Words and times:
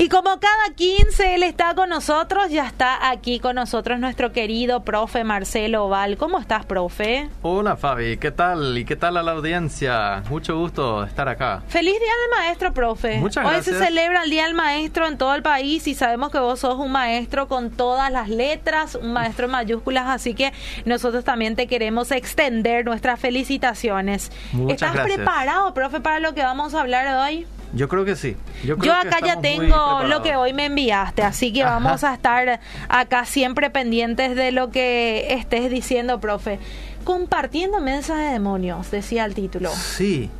Y 0.00 0.08
como 0.08 0.40
cada 0.40 0.74
15 0.76 1.34
él 1.34 1.42
está 1.42 1.74
con 1.74 1.90
nosotros, 1.90 2.48
ya 2.48 2.66
está 2.66 3.10
aquí 3.10 3.38
con 3.38 3.56
nosotros 3.56 4.00
nuestro 4.00 4.32
querido 4.32 4.82
profe 4.82 5.24
Marcelo 5.24 5.90
Val. 5.90 6.16
¿Cómo 6.16 6.38
estás, 6.38 6.64
profe? 6.64 7.28
Hola 7.42 7.76
Fabi, 7.76 8.16
¿qué 8.16 8.30
tal? 8.30 8.78
¿Y 8.78 8.86
qué 8.86 8.96
tal 8.96 9.18
a 9.18 9.22
la 9.22 9.32
audiencia? 9.32 10.22
Mucho 10.30 10.58
gusto 10.58 11.04
estar 11.04 11.28
acá. 11.28 11.62
Feliz 11.68 11.92
Día 11.92 12.12
del 12.22 12.30
Maestro, 12.30 12.72
profe. 12.72 13.18
Muchas 13.18 13.44
Hoy 13.44 13.52
gracias. 13.52 13.76
se 13.76 13.84
celebra 13.84 14.22
el 14.22 14.30
Día 14.30 14.44
del 14.44 14.54
Maestro 14.54 15.06
en 15.06 15.18
todo 15.18 15.34
el 15.34 15.42
país 15.42 15.86
y 15.86 15.94
sabemos 15.94 16.32
que 16.32 16.38
vos 16.38 16.60
sos 16.60 16.78
un 16.78 16.92
maestro 16.92 17.46
con 17.46 17.70
todas 17.70 18.10
las 18.10 18.30
letras, 18.30 18.94
un 18.94 19.12
maestro 19.12 19.44
en 19.44 19.50
mayúsculas, 19.50 20.06
así 20.06 20.32
que 20.32 20.54
nosotros 20.86 21.24
también 21.24 21.56
te 21.56 21.66
queremos 21.66 22.10
extender 22.10 22.86
nuestras 22.86 23.20
felicitaciones. 23.20 24.32
Muchas 24.52 24.76
¿Estás 24.76 24.94
gracias. 24.94 25.16
preparado, 25.16 25.74
profe, 25.74 26.00
para 26.00 26.20
lo 26.20 26.32
que 26.32 26.40
vamos 26.40 26.72
a 26.72 26.80
hablar 26.80 27.06
hoy? 27.18 27.46
Yo 27.72 27.88
creo 27.88 28.04
que 28.04 28.16
sí. 28.16 28.36
Yo, 28.64 28.76
creo 28.76 28.94
Yo 28.94 29.00
que 29.00 29.08
acá 29.08 29.26
ya 29.26 29.40
tengo 29.40 30.02
lo 30.04 30.22
que 30.22 30.36
hoy 30.36 30.52
me 30.52 30.66
enviaste, 30.66 31.22
así 31.22 31.52
que 31.52 31.62
Ajá. 31.62 31.74
vamos 31.74 32.04
a 32.04 32.14
estar 32.14 32.60
acá 32.88 33.24
siempre 33.24 33.70
pendientes 33.70 34.34
de 34.34 34.52
lo 34.52 34.70
que 34.70 35.34
estés 35.34 35.70
diciendo, 35.70 36.20
profe. 36.20 36.58
Compartiendo 37.04 37.80
mesas 37.80 38.18
de 38.18 38.24
demonios, 38.24 38.90
decía 38.90 39.24
el 39.24 39.34
título. 39.34 39.70
Sí. 39.70 40.30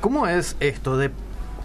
¿Cómo 0.00 0.28
es 0.28 0.56
esto 0.60 0.96
de 0.96 1.10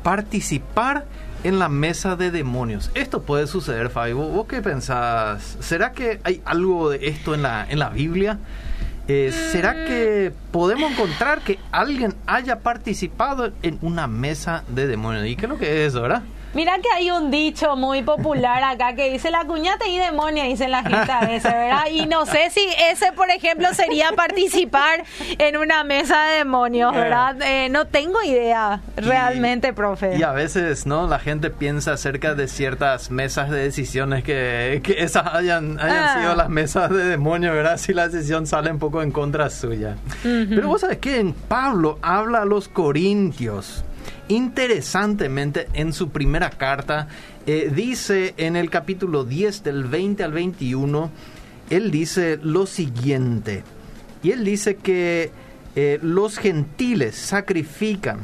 participar 0.04 1.06
en 1.44 1.60
la 1.60 1.70
mesa 1.70 2.16
de 2.16 2.32
demonios? 2.32 2.92
Esto 2.96 3.22
puede 3.22 3.48
suceder, 3.48 3.90
Fabi. 3.90 4.14
¿Vos, 4.14 4.32
vos 4.34 4.48
qué 4.48 4.62
pensás? 4.62 5.58
¿Será 5.60 5.92
que 5.92 6.20
hay 6.24 6.42
algo 6.46 6.90
de 6.90 7.08
esto 7.08 7.36
en 7.36 7.44
la, 7.44 7.66
en 7.70 7.80
la 7.80 7.90
Biblia? 7.90 8.40
Eh, 9.14 9.34
¿Será 9.52 9.74
que 9.74 10.32
podemos 10.52 10.90
encontrar 10.90 11.42
que 11.42 11.60
alguien 11.74 12.16
haya 12.28 12.60
participado 12.60 13.52
en 13.62 13.78
una 13.82 14.08
mesa 14.08 14.64
de 14.70 14.88
demonios? 14.88 15.28
¿Y 15.28 15.36
qué 15.36 15.48
es 15.48 15.50
lo 15.50 15.58
que 15.58 15.86
es 15.86 15.94
verdad? 15.94 16.24
Mira 16.54 16.74
que 16.80 16.90
hay 16.94 17.12
un 17.12 17.32
dicho 17.32 17.76
muy 17.78 18.02
popular 18.04 18.62
acá 18.64 18.94
que 18.94 19.10
dice 19.12 19.32
la 19.32 19.46
cuñata 19.46 19.88
y 19.88 19.98
demonia, 19.98 20.44
dicen 20.44 20.72
la 20.72 20.84
gente 20.84 21.12
a 21.12 21.22
veces, 21.22 21.44
¿verdad? 21.52 21.86
Y 21.92 22.06
no 22.08 22.26
sé 22.26 22.50
si 22.50 22.62
ese, 22.92 23.14
por 23.14 23.30
ejemplo, 23.30 23.74
sería 23.74 24.12
participar 24.16 25.04
en 25.38 25.56
una 25.58 25.84
mesa 25.84 26.22
de 26.26 26.38
demonios, 26.40 26.94
¿verdad? 26.94 27.42
Eh, 27.42 27.70
no 27.70 27.88
tengo 27.88 28.22
idea 28.24 28.82
realmente, 28.98 29.72
profe. 29.74 30.18
Y 30.18 30.24
a 30.24 30.32
veces, 30.34 30.86
¿no? 30.86 31.08
La 31.08 31.20
gente 31.20 31.50
piensa 31.52 31.94
acerca 31.94 32.36
de 32.36 32.48
ciertas 32.48 33.12
mesas 33.12 33.50
de 33.50 33.64
decisiones 33.64 34.24
que, 34.24 34.82
que 34.84 35.04
esas 35.04 35.28
hayan, 35.34 35.80
hayan 35.80 36.04
Ah. 36.04 36.18
sido 36.20 36.36
las 36.36 36.50
mesas 36.50 36.90
de 36.90 37.04
demonio, 37.06 37.54
¿verdad? 37.54 37.78
Si 37.78 37.94
la 37.94 38.08
decisión 38.10 38.46
sale 38.48 38.72
un 38.72 38.80
poco 38.80 39.02
en 39.02 39.12
contra 39.12 39.50
suya. 39.50 39.96
Pero 40.24 40.68
vos 40.68 40.82
sabés 40.82 40.98
que 40.98 41.20
en 41.20 41.34
Pablo 41.34 41.98
habla 42.02 42.42
a 42.42 42.46
los 42.46 42.68
corintios. 42.68 43.84
Interesantemente, 44.32 45.68
en 45.74 45.92
su 45.92 46.08
primera 46.08 46.52
carta, 46.52 47.10
eh, 47.46 47.70
dice 47.76 48.34
en 48.38 48.56
el 48.56 48.70
capítulo 48.70 49.26
10 49.26 49.62
del 49.62 49.84
20 49.84 50.24
al 50.24 50.32
21, 50.32 51.12
él 51.70 51.92
dice 51.92 52.40
lo 52.42 52.66
siguiente. 52.66 53.64
Y 54.24 54.32
él 54.32 54.46
dice 54.46 54.78
que 54.78 55.32
eh, 55.76 56.00
los 56.02 56.38
gentiles 56.38 57.18
sacrifican 57.18 58.20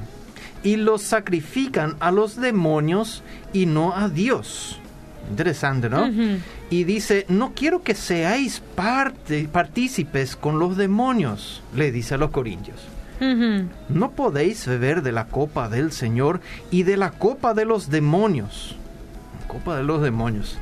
y 0.63 0.77
los 0.77 1.01
sacrifican 1.01 1.97
a 1.99 2.11
los 2.11 2.37
demonios 2.37 3.21
y 3.51 3.65
no 3.65 3.93
a 3.93 4.07
Dios. 4.07 4.79
Interesante, 5.29 5.89
¿no? 5.89 6.09
Y 6.69 6.85
dice, 6.85 7.25
no 7.27 7.51
quiero 7.53 7.83
que 7.83 7.95
seáis 7.95 8.61
parte, 8.75 9.49
partícipes 9.51 10.37
con 10.37 10.57
los 10.57 10.77
demonios, 10.77 11.63
le 11.75 11.91
dice 11.91 12.15
a 12.15 12.17
los 12.17 12.31
corintios. 12.31 12.77
No 13.89 14.11
podéis 14.11 14.65
beber 14.67 15.01
de 15.01 15.11
la 15.11 15.25
copa 15.27 15.69
del 15.69 15.91
Señor 15.91 16.41
y 16.71 16.83
de 16.83 16.97
la 16.97 17.11
copa 17.11 17.53
de 17.53 17.65
los 17.65 17.89
demonios. 17.89 18.75
Copa 19.47 19.75
de 19.77 19.83
los 19.83 20.01
demonios. 20.01 20.57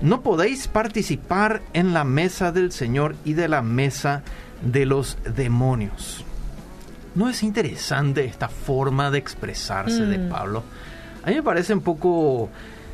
No 0.00 0.22
podéis 0.22 0.66
participar 0.68 1.62
en 1.74 1.92
la 1.94 2.02
mesa 2.04 2.50
del 2.50 2.72
Señor 2.72 3.14
y 3.24 3.34
de 3.34 3.48
la 3.48 3.62
mesa 3.62 4.22
de 4.62 4.84
los 4.86 5.16
demonios. 5.36 6.24
¿No 7.14 7.28
es 7.28 7.42
interesante 7.42 8.24
esta 8.24 8.48
forma 8.48 9.10
de 9.10 9.18
expresarse 9.18 10.06
de 10.06 10.18
Mm. 10.18 10.28
Pablo? 10.28 10.62
A 11.24 11.28
mí 11.28 11.36
me 11.36 11.42
parece 11.42 11.72
un 11.74 11.82
poco, 11.82 12.48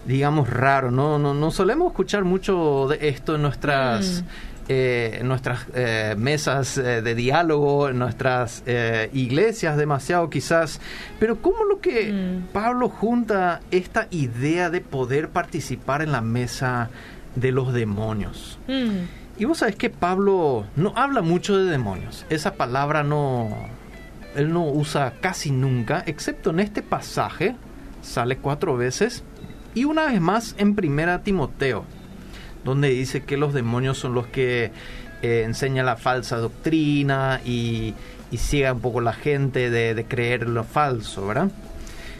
digamos, 0.06 0.50
raro, 0.50 0.90
¿no? 0.90 1.18
No, 1.18 1.32
no 1.34 1.50
solemos 1.50 1.92
escuchar 1.92 2.24
mucho 2.24 2.88
de 2.90 3.08
esto 3.08 3.36
en 3.36 3.42
nuestras, 3.42 4.22
Mm. 4.22 4.26
Eh, 4.68 5.20
nuestras 5.24 5.66
eh, 5.74 6.14
mesas 6.18 6.76
eh, 6.78 7.02
de 7.02 7.14
diálogo, 7.14 7.90
nuestras 7.92 8.62
eh, 8.66 9.10
iglesias 9.12 9.76
demasiado 9.76 10.28
quizás. 10.30 10.80
Pero 11.18 11.40
¿cómo 11.40 11.64
lo 11.64 11.80
que 11.80 12.12
Mm. 12.12 12.52
Pablo 12.52 12.88
junta 12.88 13.60
esta 13.70 14.08
idea 14.10 14.70
de 14.70 14.80
poder 14.80 15.30
participar 15.30 16.02
en 16.02 16.12
la 16.12 16.20
mesa 16.20 16.90
de 17.34 17.52
los 17.52 17.72
demonios? 17.72 18.58
Mm. 18.68 19.40
Y 19.40 19.44
vos 19.44 19.58
sabés 19.58 19.76
que 19.76 19.88
Pablo 19.88 20.66
no 20.76 20.92
habla 20.96 21.22
mucho 21.22 21.56
de 21.56 21.70
demonios. 21.70 22.26
Esa 22.28 22.54
palabra 22.54 23.02
no. 23.02 23.50
Él 24.34 24.52
no 24.52 24.66
usa 24.66 25.14
casi 25.20 25.50
nunca, 25.50 26.02
excepto 26.06 26.50
en 26.50 26.60
este 26.60 26.82
pasaje. 26.82 27.56
Sale 28.02 28.36
cuatro 28.36 28.76
veces. 28.76 29.22
Y 29.74 29.84
una 29.84 30.06
vez 30.06 30.20
más 30.20 30.54
en 30.58 30.74
Primera 30.74 31.22
Timoteo, 31.22 31.84
donde 32.64 32.88
dice 32.90 33.22
que 33.24 33.36
los 33.36 33.52
demonios 33.54 33.98
son 33.98 34.14
los 34.14 34.26
que 34.26 34.70
eh, 35.22 35.42
enseñan 35.44 35.86
la 35.86 35.96
falsa 35.96 36.36
doctrina 36.38 37.40
y, 37.44 37.94
y 38.30 38.36
ciega 38.38 38.72
un 38.72 38.80
poco 38.80 39.00
la 39.00 39.12
gente 39.12 39.70
de, 39.70 39.94
de 39.94 40.04
creer 40.04 40.48
lo 40.48 40.64
falso, 40.64 41.26
¿verdad? 41.26 41.50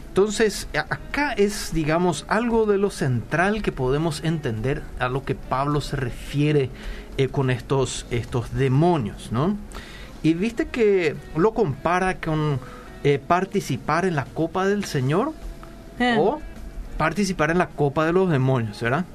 Entonces, 0.07 0.67
acá 0.73 1.33
es, 1.33 1.71
digamos, 1.73 2.25
algo 2.27 2.65
de 2.65 2.77
lo 2.77 2.89
central 2.89 3.61
que 3.61 3.71
podemos 3.71 4.23
entender 4.23 4.81
a 4.97 5.07
lo 5.07 5.23
que 5.23 5.35
Pablo 5.35 5.81
se 5.81 5.95
refiere 5.95 6.69
eh, 7.17 7.27
con 7.27 7.49
estos, 7.51 8.05
estos 8.09 8.53
demonios, 8.55 9.31
¿no? 9.31 9.55
Y 10.23 10.33
viste 10.33 10.65
que 10.67 11.15
lo 11.37 11.53
compara 11.53 12.15
con 12.15 12.59
eh, 13.03 13.19
participar 13.25 14.05
en 14.05 14.15
la 14.15 14.25
copa 14.25 14.67
del 14.67 14.83
Señor 14.85 15.31
Eh. 15.99 16.15
o 16.17 16.39
participar 16.97 17.51
en 17.51 17.57
la 17.57 17.67
copa 17.67 18.05
de 18.05 18.11
los 18.13 18.29
demonios, 18.29 18.81
¿verdad? 18.81 19.05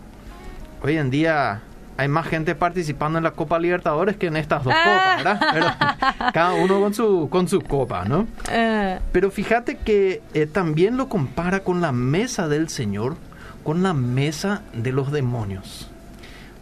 Hoy 0.84 0.99
en 0.99 1.09
día 1.09 1.62
hay 1.97 2.09
más 2.09 2.27
gente 2.27 2.55
participando 2.55 3.17
en 3.17 3.25
la 3.25 3.31
Copa 3.31 3.59
Libertadores 3.59 4.19
que 4.19 4.27
en 4.27 4.37
estas 4.37 4.65
dos 4.65 4.75
Ah. 4.77 4.84
copas, 4.84 5.25
¿verdad? 5.25 5.49
Pero 5.55 6.31
cada 6.34 6.53
uno 6.53 6.78
con 6.78 6.93
su, 6.93 7.28
con 7.31 7.49
su 7.49 7.62
copa, 7.62 8.05
¿no? 8.05 8.27
Eh. 8.53 8.99
Pero 9.11 9.31
fíjate 9.31 9.78
que 9.78 10.21
eh, 10.34 10.45
también 10.45 10.99
lo 10.99 11.09
compara 11.09 11.61
con 11.61 11.81
la 11.81 11.91
mesa 11.91 12.49
del 12.49 12.69
Señor, 12.69 13.17
con 13.62 13.83
la 13.83 13.95
mesa 13.95 14.61
de 14.75 14.93
los 14.93 15.11
demonios. 15.11 15.89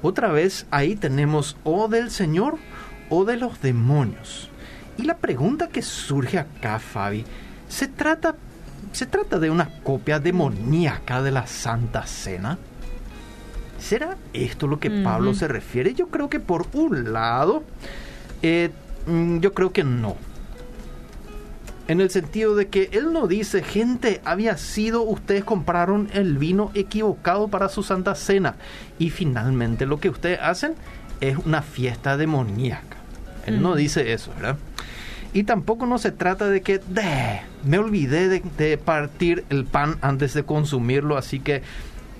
Otra 0.02 0.28
vez 0.30 0.66
ahí 0.70 0.94
tenemos 0.94 1.56
o 1.64 1.88
del 1.88 2.12
Señor 2.12 2.58
o 3.10 3.24
de 3.24 3.36
los 3.38 3.60
demonios. 3.60 4.50
Y 4.98 5.02
la 5.02 5.16
pregunta 5.16 5.66
que 5.66 5.82
surge 5.82 6.38
acá, 6.38 6.78
Fabi, 6.78 7.24
¿se 7.68 7.88
trata, 7.88 8.36
¿se 8.92 9.06
trata 9.06 9.40
de 9.40 9.50
una 9.50 9.68
copia 9.82 10.20
demoníaca 10.20 11.22
de 11.22 11.32
la 11.32 11.48
Santa 11.48 12.06
Cena? 12.06 12.56
¿Será 13.82 14.16
esto 14.32 14.68
lo 14.68 14.78
que 14.78 14.90
Pablo 14.90 15.34
se 15.34 15.48
refiere? 15.48 15.92
Yo 15.92 16.06
creo 16.06 16.30
que 16.30 16.38
por 16.38 16.66
un 16.72 17.12
lado, 17.12 17.64
eh, 18.40 18.70
mm, 19.06 19.40
yo 19.40 19.52
creo 19.54 19.72
que 19.72 19.82
no. 19.82 20.16
En 21.88 22.00
el 22.00 22.08
sentido 22.08 22.54
de 22.54 22.68
que 22.68 22.90
él 22.92 23.12
no 23.12 23.26
dice, 23.26 23.62
gente, 23.64 24.20
había 24.24 24.56
sido, 24.56 25.02
ustedes 25.02 25.42
compraron 25.42 26.08
el 26.12 26.38
vino 26.38 26.70
equivocado 26.74 27.48
para 27.48 27.68
su 27.68 27.82
santa 27.82 28.14
cena. 28.14 28.54
Y 29.00 29.10
finalmente 29.10 29.84
lo 29.84 29.98
que 29.98 30.10
ustedes 30.10 30.38
hacen 30.40 30.74
es 31.20 31.36
una 31.38 31.60
fiesta 31.60 32.16
demoníaca. 32.16 32.98
Él 33.46 33.60
no 33.60 33.74
dice 33.74 34.12
eso, 34.12 34.32
¿verdad? 34.36 34.58
Y 35.34 35.42
tampoco 35.42 35.86
no 35.86 35.98
se 35.98 36.12
trata 36.12 36.48
de 36.48 36.60
que, 36.60 36.78
"De, 36.78 37.40
me 37.64 37.78
olvidé 37.78 38.28
de, 38.28 38.42
de 38.58 38.78
partir 38.78 39.44
el 39.50 39.64
pan 39.64 39.96
antes 40.02 40.34
de 40.34 40.44
consumirlo, 40.44 41.16
así 41.16 41.40
que 41.40 41.62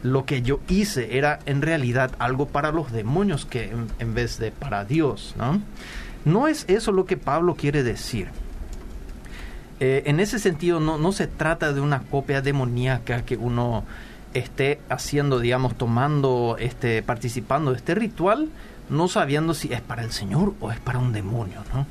lo 0.03 0.25
que 0.27 0.43
yo 0.43 0.61
hice 0.69 1.17
era 1.17 1.39
en 1.47 1.63
realidad 1.63 2.13
algo 2.19 2.47
para 2.47 2.73
los 2.73 2.91
demonios 2.93 3.47
que 3.47 3.65
en, 3.71 3.87
en 3.99 4.15
vez 4.15 4.39
de 4.39 4.51
para 4.51 4.85
Dios, 4.85 5.35
¿no? 5.39 5.61
No 6.25 6.49
es 6.49 6.65
eso 6.69 6.93
lo 6.93 7.05
que 7.05 7.17
Pablo 7.17 7.55
quiere 7.57 7.83
decir. 7.83 8.29
Eh, 9.81 10.03
en 10.07 10.21
ese 10.21 10.39
sentido 10.39 10.79
no, 10.81 10.99
no 10.99 11.13
se 11.13 11.27
trata 11.27 11.73
de 11.73 11.81
una 11.81 12.03
copia 12.03 12.41
demoníaca 12.41 13.23
que 13.23 13.37
uno 13.37 13.85
esté 14.35 14.81
haciendo, 14.89 15.41
digamos, 15.41 15.77
tomando, 15.77 16.57
este, 16.59 17.03
participando 17.03 17.73
de 17.73 17.79
este 17.79 17.95
ritual, 17.95 18.49
no 18.89 19.09
sabiendo 19.09 19.55
si 19.55 19.73
es 19.73 19.81
para 19.81 20.03
el 20.03 20.13
Señor 20.13 20.55
o 20.61 20.71
es 20.71 20.79
para 20.79 20.99
un 20.99 21.13
demonio, 21.13 21.61
¿no? 21.75 21.87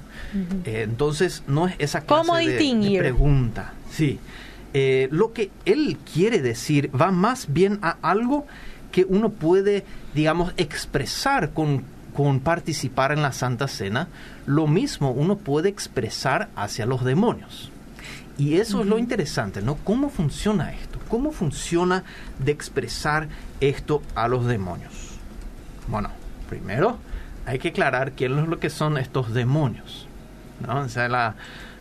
Eh, 0.66 0.84
entonces 0.84 1.44
no 1.48 1.68
es 1.68 1.76
esa 1.80 2.02
clase 2.02 2.28
¿Cómo 2.28 2.38
de- 2.38 2.98
pregunta. 3.00 3.74
Sí. 3.92 4.20
Eh, 4.74 5.10
lo 5.12 5.34
que 5.34 5.52
él 5.66 5.98
quiere 6.14 6.42
decir 6.42 6.90
va 7.00 7.12
más 7.12 7.52
bien 7.52 7.80
a 7.82 7.98
algo 8.02 8.46
que 8.92 9.06
uno 9.08 9.30
puede, 9.30 9.86
digamos, 10.14 10.54
expresar 10.58 11.52
con, 11.52 11.84
con 12.14 12.40
participar 12.40 13.12
en 13.12 13.22
la 13.22 13.32
Santa 13.32 13.68
Cena. 13.68 14.08
Lo 14.46 14.68
mismo 14.68 15.12
uno 15.12 15.38
puede 15.38 15.70
expresar 15.70 16.50
hacia 16.56 16.86
los 16.86 17.04
demonios. 17.04 17.72
Y 18.38 18.56
eso 18.56 18.82
es 18.82 18.88
lo 18.88 18.98
interesante, 18.98 19.62
¿no? 19.62 19.76
¿Cómo 19.76 20.10
funciona 20.10 20.74
esto? 20.74 20.92
¿cómo 21.12 21.34
funciona 21.34 22.06
de 22.40 22.54
expresar 22.54 23.28
esto 23.60 24.02
a 24.16 24.30
los 24.30 24.46
demonios? 24.46 24.94
Bueno, 25.90 26.10
primero 26.50 26.98
hay 27.46 27.60
que 27.60 27.68
aclarar 27.68 28.14
quién 28.14 28.40
es 28.40 28.48
lo 28.48 28.60
que 28.60 28.70
son 28.70 28.98
estos 28.98 29.34
demonios. 29.34 30.08
¿no? 30.66 30.80
O 30.80 30.88
sea, 30.88 31.10
la, 31.10 31.36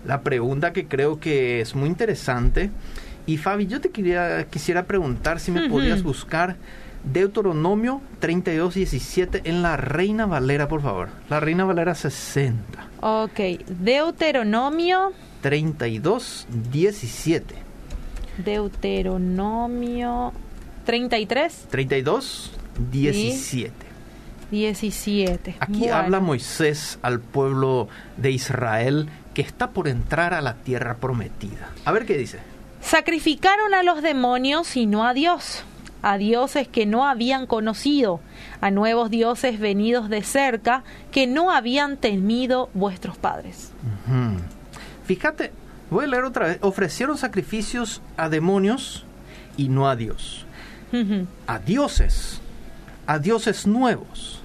la 0.07 0.23
pregunta 0.23 0.73
que 0.73 0.87
creo 0.87 1.21
que 1.21 1.61
es 1.61 1.75
muy 1.75 1.89
interesante. 1.89 2.71
Y 3.27 3.37
Fabi, 3.37 3.67
yo 3.67 3.81
te 3.81 3.91
quería, 3.91 4.47
quisiera 4.51 4.85
preguntar 4.85 5.41
si 5.41 5.51
me 5.53 5.69
podías 5.69 6.03
buscar 6.03 6.57
Deuteronomio 7.05 8.03
32, 8.19 8.75
17 8.75 9.43
en 9.45 9.63
la 9.63 9.77
Reina 9.77 10.27
Valera, 10.27 10.69
por 10.69 10.83
favor. 10.83 11.09
La 11.29 11.41
Reina 11.41 11.65
Valera 11.65 11.95
60. 11.95 12.89
Ok, 13.01 13.41
Deuteronomio 13.69 15.13
32, 15.43 16.47
17. 16.73 17.55
Deuteronomio 18.45 20.33
33. 20.85 21.67
32, 21.71 22.53
17. 22.91 23.90
17. 24.51 25.57
Aquí 25.61 25.89
habla 25.89 26.21
Moisés 26.21 26.99
al 27.03 27.21
pueblo 27.21 27.89
de 28.17 28.31
Israel 28.31 29.09
que 29.35 29.43
está 29.43 29.71
por 29.71 29.89
entrar 29.89 30.35
a 30.35 30.41
la 30.41 30.55
tierra 30.55 30.97
prometida. 30.97 31.71
A 31.85 31.93
ver 31.93 32.07
qué 32.07 32.17
dice. 32.17 32.39
Sacrificaron 32.81 33.75
a 33.75 33.83
los 33.83 34.03
demonios 34.03 34.77
y 34.77 34.87
no 34.87 35.07
a 35.07 35.15
Dios, 35.15 35.65
a 36.03 36.17
dioses 36.17 36.67
que 36.67 36.87
no 36.87 37.07
habían 37.07 37.47
conocido, 37.47 38.21
a 38.61 38.71
nuevos 38.71 39.11
dioses 39.11 39.61
venidos 39.61 40.09
de 40.09 40.23
cerca 40.23 40.83
que 41.13 41.27
no 41.27 41.51
habían 41.51 41.97
temido 41.97 42.71
vuestros 42.75 43.19
padres. 43.19 43.73
Fíjate, 45.05 45.53
voy 45.91 46.07
a 46.07 46.09
leer 46.09 46.25
otra 46.25 46.47
vez. 46.47 46.59
Ofrecieron 46.63 47.19
sacrificios 47.19 48.01
a 48.17 48.29
demonios 48.29 49.05
y 49.57 49.69
no 49.69 49.89
a 49.89 49.97
Dios. 49.97 50.47
A 51.47 51.59
dioses, 51.59 52.41
a 53.07 53.19
dioses 53.19 53.67
nuevos. 53.67 54.40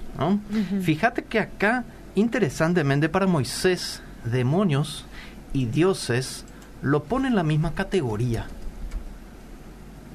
Fíjate 0.82 1.24
que 1.24 1.38
acá, 1.38 1.84
interesantemente 2.14 3.08
para 3.08 3.26
Moisés, 3.26 4.02
demonios 4.24 5.04
y 5.52 5.66
dioses 5.66 6.44
lo 6.82 7.04
ponen 7.04 7.32
en 7.32 7.36
la 7.36 7.42
misma 7.42 7.74
categoría. 7.74 8.46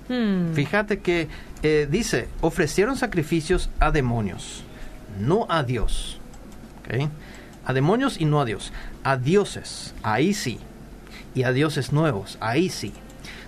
Hmm. 0.10 0.54
Fíjate 0.54 1.00
que 1.00 1.28
eh, 1.64 1.88
dice, 1.90 2.28
ofrecieron 2.42 2.98
sacrificios 2.98 3.70
a 3.80 3.92
demonios, 3.92 4.64
no 5.20 5.46
a 5.50 5.64
Dios. 5.64 6.20
A 7.66 7.74
demonios 7.74 8.20
y 8.20 8.26
no 8.26 8.42
a 8.42 8.46
Dios. 8.46 8.74
A 9.04 9.16
dioses, 9.16 9.94
ahí 10.04 10.34
sí. 10.34 10.60
Y 11.34 11.44
a 11.44 11.54
dioses 11.54 11.94
nuevos, 11.94 12.38
ahí 12.42 12.70
sí. 12.70 12.92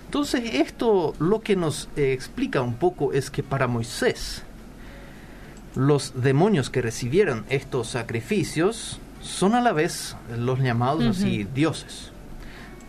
Entonces 0.06 0.54
esto 0.54 1.14
lo 1.18 1.40
que 1.40 1.56
nos 1.56 1.88
eh, 1.96 2.12
explica 2.12 2.62
un 2.62 2.74
poco 2.74 3.12
es 3.12 3.30
que 3.30 3.42
para 3.42 3.66
Moisés, 3.66 4.43
los 5.74 6.22
demonios 6.22 6.70
que 6.70 6.82
recibieron 6.82 7.44
estos 7.48 7.88
sacrificios 7.88 9.00
son 9.22 9.54
a 9.54 9.60
la 9.60 9.72
vez 9.72 10.16
los 10.36 10.60
llamados 10.60 11.04
así 11.04 11.46
dioses. 11.54 12.12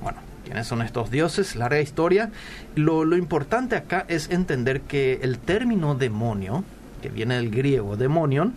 Bueno, 0.01 0.19
¿quiénes 0.43 0.67
son 0.67 0.81
estos 0.81 1.09
dioses? 1.09 1.55
Larga 1.55 1.79
historia. 1.81 2.29
Lo, 2.75 3.05
lo 3.05 3.17
importante 3.17 3.75
acá 3.75 4.05
es 4.07 4.29
entender 4.29 4.81
que 4.81 5.19
el 5.23 5.39
término 5.39 5.95
demonio, 5.95 6.63
que 7.01 7.09
viene 7.09 7.35
del 7.35 7.49
griego 7.49 7.95
demonion, 7.95 8.53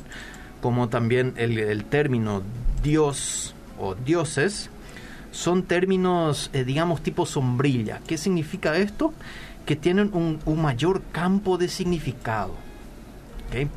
como 0.60 0.88
también 0.88 1.34
el, 1.36 1.84
término 1.84 2.42
dios 2.82 3.54
o 3.78 3.94
dioses, 3.94 4.70
son 5.30 5.62
términos, 5.62 6.50
eh, 6.52 6.64
digamos, 6.64 7.00
tipo 7.00 7.26
sombrilla. 7.26 8.00
¿Qué 8.06 8.18
significa 8.18 8.76
esto? 8.76 9.14
Que 9.66 9.76
tienen 9.76 10.10
un, 10.12 10.40
un 10.44 10.60
mayor 10.60 11.02
campo 11.12 11.58
de 11.58 11.68
significado 11.68 12.67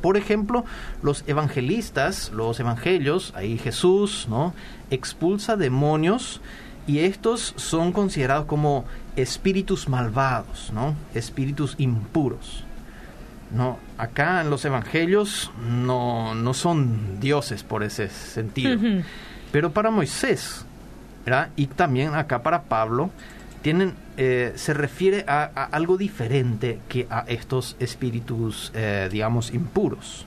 por 0.00 0.16
ejemplo, 0.16 0.64
los 1.02 1.24
evangelistas, 1.26 2.30
los 2.32 2.60
evangelios, 2.60 3.32
ahí 3.36 3.58
Jesús, 3.58 4.26
¿no? 4.28 4.54
Expulsa 4.90 5.56
demonios 5.56 6.40
y 6.86 7.00
estos 7.00 7.54
son 7.56 7.92
considerados 7.92 8.46
como 8.46 8.84
espíritus 9.16 9.88
malvados, 9.88 10.70
¿no? 10.74 10.94
Espíritus 11.14 11.74
impuros. 11.78 12.64
No, 13.54 13.78
acá 13.98 14.40
en 14.40 14.48
los 14.50 14.64
evangelios 14.64 15.50
no, 15.68 16.34
no 16.34 16.54
son 16.54 17.20
dioses 17.20 17.62
por 17.62 17.82
ese 17.82 18.08
sentido. 18.08 18.78
Pero 19.52 19.72
para 19.72 19.90
Moisés, 19.90 20.64
y 21.56 21.66
también 21.66 22.14
acá 22.14 22.42
para 22.42 22.62
Pablo, 22.62 23.10
tienen, 23.62 23.94
eh, 24.16 24.52
se 24.56 24.74
refiere 24.74 25.24
a, 25.26 25.44
algo 25.72 25.96
diferente 25.96 26.80
que 26.88 27.06
a 27.08 27.24
estos 27.28 27.76
espíritus, 27.78 28.72
eh, 28.74 29.08
digamos, 29.10 29.54
impuros. 29.54 30.26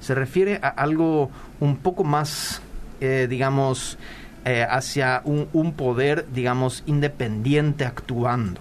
Se 0.00 0.14
refiere 0.14 0.60
a 0.62 0.68
algo 0.68 1.30
un 1.60 1.76
poco 1.76 2.04
más, 2.04 2.62
eh, 3.00 3.26
digamos, 3.28 3.98
hacia 4.70 5.22
un, 5.24 5.72
poder, 5.72 6.24
digamos, 6.32 6.84
independiente 6.86 7.84
actuando. 7.84 8.60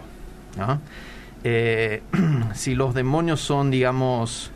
si 2.55 2.73
los 2.73 2.95
demonios 2.95 3.39
son, 3.39 3.69
digamos, 3.69 4.51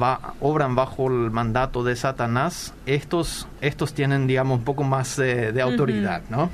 va, 0.00 0.32
obran 0.40 0.74
bajo 0.74 1.08
el 1.08 1.30
mandato 1.30 1.84
de 1.84 1.94
Satanás, 1.94 2.72
estos, 2.86 3.46
estos 3.60 3.92
tienen, 3.92 4.26
digamos, 4.26 4.60
un 4.60 4.64
poco 4.64 4.82
más 4.82 5.18
de 5.18 5.60
autoridad, 5.60 6.22
¿no? 6.30 6.48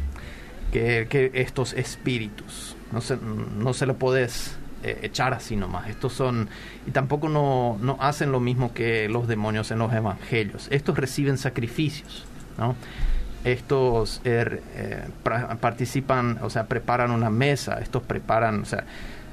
Que, 0.72 1.30
estos 1.34 1.74
espíritus. 1.74 2.76
No 2.92 3.00
se, 3.00 3.16
no 3.16 3.72
se 3.72 3.86
lo 3.86 3.96
puedes 3.96 4.56
eh, 4.82 4.98
echar 5.02 5.34
así 5.34 5.56
nomás. 5.56 5.88
Estos 5.88 6.12
son, 6.12 6.48
y 6.86 6.90
tampoco 6.90 7.28
no, 7.28 7.78
no, 7.80 7.96
hacen 8.00 8.32
lo 8.32 8.40
mismo 8.40 8.72
que 8.74 9.08
los 9.08 9.28
demonios 9.28 9.70
en 9.70 9.78
los 9.78 9.92
evangelios. 9.92 10.69
Estos 10.70 10.98
reciben 10.98 11.38
sacrificios, 11.38 12.24
¿no? 12.58 12.74
Estos 13.44 14.20
er, 14.24 14.62
eh, 14.76 15.04
participan, 15.60 16.38
o 16.42 16.50
sea, 16.50 16.66
preparan 16.66 17.10
una 17.10 17.28
mesa, 17.28 17.80
estos 17.80 18.02
preparan, 18.02 18.62
o 18.62 18.64
sea, 18.64 18.84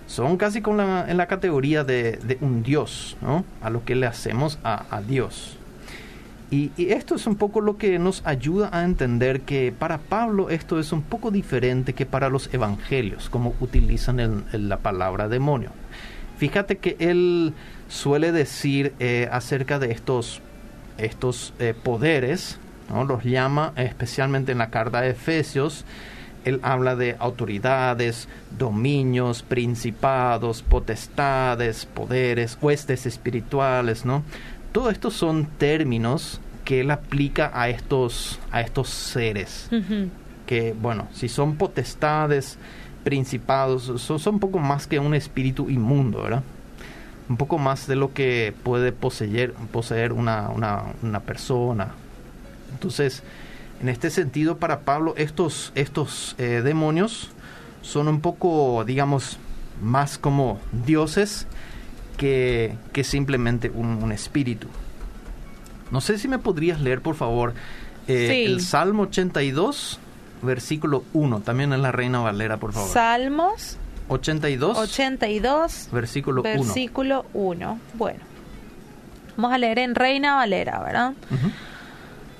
son 0.07 0.38
casi 0.38 0.62
con 0.62 0.77
la, 0.77 1.06
en 1.07 1.18
la 1.18 1.27
categoría 1.27 1.83
de, 1.83 2.13
de, 2.13 2.39
un 2.41 2.63
Dios, 2.63 3.18
¿no? 3.21 3.45
A 3.62 3.69
lo 3.69 3.86
que 3.86 3.94
le 3.94 4.07
hacemos 4.07 4.57
a, 4.63 4.86
a 4.89 5.01
Dios. 5.01 5.59
Y, 6.51 6.72
esto 6.78 7.16
es 7.16 7.28
un 7.28 7.36
poco 7.36 7.62
lo 7.62 7.78
que 7.78 8.00
nos 8.00 8.25
ayuda 8.25 8.69
a 8.74 8.84
entender 8.84 9.42
que 9.42 9.72
para 9.78 10.00
Pablo 10.00 10.50
esto 10.50 10.80
es 10.80 10.92
un 10.92 11.04
poco 11.04 11.30
diferente 11.30 11.94
que 11.94 12.07
para 12.07 12.30
los 12.30 12.51
evangelios, 12.54 13.30
como 13.30 13.54
utilizan 13.60 14.46
la 14.51 14.78
palabra 14.78 15.28
demonio. 15.28 15.69
Fíjate 16.38 16.78
que 16.78 16.96
él 17.00 17.54
suele 17.88 18.31
decir 18.31 18.94
eh, 19.00 19.29
acerca 19.32 19.77
de 19.77 19.91
estos, 19.91 20.41
estos 20.98 21.53
eh, 21.60 21.75
poderes, 21.75 22.58
¿no? 22.89 23.03
los 23.03 23.24
llama 23.24 23.74
especialmente 23.75 24.51
en 24.51 24.58
la 24.58 24.70
carta 24.70 25.01
de 25.01 25.12
Efesios, 25.12 25.86
él 26.46 26.60
habla 26.63 26.96
de 26.96 27.15
autoridades, 27.20 28.27
dominios, 28.58 29.44
principados, 29.44 30.62
potestades, 30.63 31.86
poderes, 31.86 32.58
huestes 32.62 33.06
espirituales, 33.06 34.06
¿no? 34.06 34.24
Todo 34.72 34.90
esto 34.90 35.12
son 35.12 35.46
términos 35.46 36.40
que 36.66 36.82
él 36.82 36.92
aplica 36.92 37.52
a 37.54 37.70
estos, 37.70 38.40
a 38.52 38.62
estos 38.62 38.90
seres. 38.90 39.70
Que, 40.46 40.76
bueno, 40.80 41.08
si 41.14 41.30
son 41.30 41.56
potestades, 41.56 42.58
principados, 43.04 43.92
son, 44.02 44.20
son, 44.20 44.36
un 44.36 44.40
poco 44.40 44.60
más 44.60 44.86
que 44.86 45.00
un 45.00 45.14
espíritu 45.14 45.70
inmundo, 45.70 46.24
¿verdad? 46.24 46.44
Un 47.28 47.38
poco 47.38 47.58
más 47.58 47.88
de 47.88 47.96
lo 47.96 48.14
que 48.14 48.54
puede 48.64 48.92
poseer, 48.92 49.54
poseer 49.72 50.14
una, 50.14 50.50
una, 50.50 50.84
una 51.02 51.20
persona. 51.22 51.90
Entonces, 52.72 53.24
en 53.82 53.90
este 53.90 54.10
sentido, 54.10 54.58
para 54.58 54.82
Pablo, 54.82 55.14
estos, 55.18 55.72
estos 55.76 56.36
eh, 56.38 56.62
demonios 56.64 57.30
son 57.82 58.08
un 58.08 58.22
poco, 58.22 58.84
digamos, 58.86 59.38
más 59.82 60.18
como 60.18 60.60
dioses 60.86 61.48
que, 62.20 63.04
simplemente 63.04 63.72
un, 63.74 64.12
espíritu. 64.12 64.68
No 65.90 66.02
sé 66.02 66.20
si 66.20 66.28
me 66.28 66.38
podrías 66.38 66.82
leer, 66.82 67.02
por 67.02 67.16
favor, 67.16 67.54
eh, 68.08 68.46
el 68.46 68.62
Salmo 68.62 69.04
82, 69.04 70.00
versículo 70.42 71.04
1, 71.14 71.40
también 71.40 71.72
en 71.74 71.82
la 71.82 71.92
Reina 71.92 72.20
Valera, 72.20 72.58
por 72.58 72.74
favor. 72.74 72.90
Salmos 72.90 73.78
82, 74.10 74.78
82 74.78 75.90
versículo, 75.92 76.42
versículo 76.44 77.26
1. 77.34 77.80
Bueno, 77.94 78.20
vamos 79.38 79.54
a 79.54 79.58
leer 79.58 79.80
en 79.80 79.96
Reina 79.96 80.36
Valera, 80.36 80.80
¿verdad? 80.84 81.14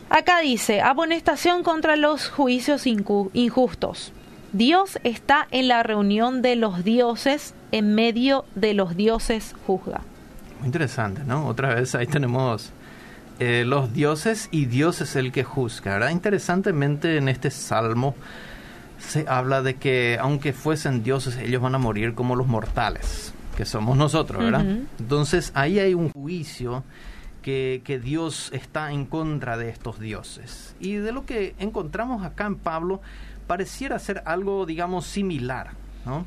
Acá 0.10 0.40
dice, 0.40 0.82
amonestación 0.82 1.64
contra 1.64 1.96
los 1.96 2.30
juicios 2.30 2.86
injustos. 2.86 4.12
Dios 4.52 5.00
está 5.04 5.48
en 5.52 5.68
la 5.68 5.84
reunión 5.84 6.42
de 6.42 6.56
los 6.56 6.84
dioses, 6.84 7.54
en 7.72 7.96
medio 7.96 8.46
de 8.56 8.74
los 8.74 8.96
dioses 8.96 9.56
juzga. 9.66 10.02
Muy 10.60 10.68
interesante, 10.68 11.24
¿no? 11.24 11.48
Otra 11.48 11.76
vez 11.76 11.96
ahí 11.96 12.08
tenemos 12.08 12.72
eh, 13.40 13.64
los 13.66 13.94
dioses 13.94 14.50
y 14.52 14.66
Dios 14.66 15.02
es 15.02 15.16
el 15.16 15.32
que 15.32 15.44
juzga, 15.44 15.94
¿verdad? 15.94 16.10
Interesantemente 16.10 17.18
en 17.18 17.30
este 17.30 17.52
salmo 17.52 18.16
se 18.98 19.26
habla 19.30 19.62
de 19.62 19.76
que 19.76 20.18
aunque 20.20 20.52
fuesen 20.52 21.04
dioses, 21.04 21.38
ellos 21.38 21.62
van 21.62 21.76
a 21.76 21.78
morir 21.78 22.16
como 22.16 22.36
los 22.36 22.48
mortales, 22.48 23.34
que 23.56 23.64
somos 23.64 23.96
nosotros, 23.96 24.44
¿verdad? 24.44 24.66
Entonces 25.00 25.52
ahí 25.56 25.80
hay 25.80 25.94
un 25.94 26.10
juicio 26.12 26.84
que, 27.42 27.82
que, 27.86 27.98
Dios 28.00 28.50
está 28.52 28.92
en 28.92 29.06
contra 29.06 29.56
de 29.56 29.70
estos 29.70 30.00
dioses. 30.00 30.76
Y 30.82 30.96
de 30.96 31.14
lo 31.14 31.26
que 31.26 31.56
encontramos 31.58 32.26
acá 32.26 32.46
en 32.46 32.58
Pablo, 32.58 33.02
pareciera 33.48 33.98
ser 34.00 34.22
algo, 34.26 34.66
digamos, 34.66 35.06
similar, 35.06 35.70
¿no? 36.06 36.26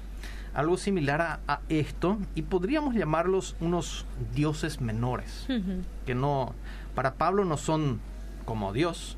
Algo 0.54 0.76
similar 0.76 1.40
a, 1.46 1.60
esto, 1.68 2.18
y 2.34 2.42
podríamos 2.42 2.94
llamarlos 2.94 3.56
unos 3.60 4.04
dioses 4.34 4.80
menores, 4.80 5.46
que 6.04 6.14
no, 6.14 6.54
para 6.94 7.14
Pablo 7.14 7.44
no 7.44 7.56
son 7.56 8.00
como 8.44 8.72
Dios, 8.72 9.16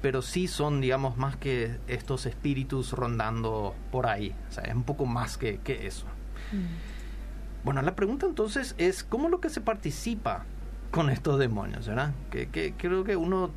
pero 0.00 0.22
sí 0.22 0.48
son, 0.48 0.80
digamos, 0.80 1.16
más 1.16 1.36
que 1.36 1.78
estos 1.86 2.26
espíritus 2.26 2.92
rondando 2.92 3.74
por 3.90 4.06
ahí. 4.06 4.34
O 4.48 4.52
sea, 4.52 4.64
es 4.64 4.74
un 4.74 4.82
poco 4.82 5.06
más 5.06 5.38
que, 5.38 5.58
que 5.58 5.86
eso. 5.86 6.06
Mm. 6.52 7.64
Bueno, 7.64 7.80
la 7.82 7.94
pregunta 7.94 8.26
entonces 8.26 8.74
es, 8.78 9.04
¿cómo 9.04 9.28
lo 9.28 9.40
que 9.40 9.48
se 9.48 9.60
participa 9.60 10.44
con 10.90 11.10
estos 11.10 11.38
demonios, 11.38 11.86
verdad? 11.86 12.12
¿Qué, 12.30 12.74
creo 12.76 13.04
que 13.04 13.16
uno 13.16 13.50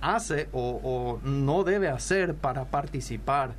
hace 0.00 0.48
o, 0.52 1.20
no 1.22 1.62
debe 1.62 1.88
hacer 1.88 2.34
para 2.34 2.64
participar 2.64 3.52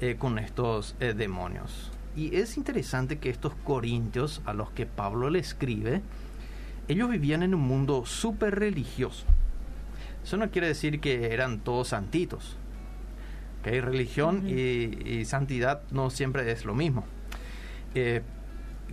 eh, 0.00 0.16
con 0.18 0.38
estos 0.38 0.94
eh, 1.00 1.14
demonios? 1.14 1.90
Y 2.18 2.34
es 2.34 2.56
interesante 2.56 3.18
que 3.18 3.30
estos 3.30 3.54
corintios 3.54 4.42
a 4.44 4.52
los 4.52 4.72
que 4.72 4.86
Pablo 4.86 5.30
le 5.30 5.38
escribe, 5.38 6.02
ellos 6.88 7.08
vivían 7.08 7.44
en 7.44 7.54
un 7.54 7.60
mundo 7.60 8.04
súper 8.06 8.58
religioso. 8.58 9.24
Eso 10.24 10.36
no 10.36 10.50
quiere 10.50 10.66
decir 10.66 10.98
que 10.98 11.32
eran 11.32 11.60
todos 11.60 11.86
santitos. 11.86 12.56
Que 13.62 13.80
religión 13.80 14.48
y, 14.48 15.24
santidad 15.26 15.82
no 15.92 16.10
siempre 16.10 16.50
es 16.50 16.64
lo 16.64 16.74
mismo. 16.74 17.04
Eh, 17.94 18.22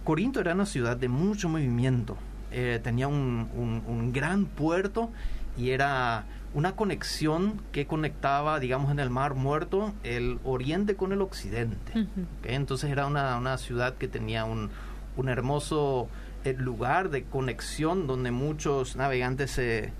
Corinto 0.04 0.40
era 0.40 0.54
una 0.54 0.68
ciudad 0.68 0.96
de 0.96 1.08
mucho 1.08 1.50
movimiento. 1.50 2.18
Eh, 2.52 2.80
tenía 2.84 3.08
un, 3.08 4.12
gran 4.14 4.46
puerto 4.46 5.10
y 5.58 5.72
era 5.72 6.26
una 6.56 6.76
conexión 6.76 7.62
que 7.72 7.86
conectaba, 7.86 8.60
digamos, 8.60 8.90
en 8.90 9.00
el 9.00 9.10
Mar 9.10 9.36
Muerto, 9.36 9.94
el 10.04 10.40
oriente 10.44 10.96
con 10.96 11.12
el 11.12 11.22
occidente. 11.22 12.08
Entonces 12.44 12.90
era 12.90 13.06
una, 13.06 13.58
ciudad 13.58 13.96
que 13.96 14.08
tenía 14.08 14.46
un, 14.46 14.72
hermoso 15.28 16.08
eh, 16.46 16.56
lugar 16.58 17.10
de 17.10 17.24
conexión 17.24 18.08
donde 18.08 18.32
muchos 18.32 18.96
navegantes 18.96 19.52
se 19.52 19.92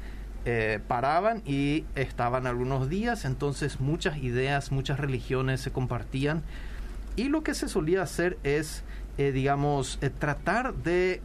eh, 0.46 0.80
paraban 0.88 1.42
y 1.46 1.86
estaban 1.96 2.46
algunos 2.46 2.88
días, 2.88 3.26
entonces 3.26 3.80
muchas 3.80 4.18
ideas, 4.18 4.72
muchas 4.72 5.00
religiones 5.00 5.60
se 5.60 5.72
compartían. 5.72 6.44
Y 7.16 7.30
lo 7.30 7.44
que 7.44 7.54
se 7.54 7.68
solía 7.68 8.02
hacer 8.04 8.38
es, 8.44 8.84
eh, 9.18 9.32
digamos, 9.32 9.98
eh, 10.02 10.10
tratar 10.10 10.76
de 10.76 11.22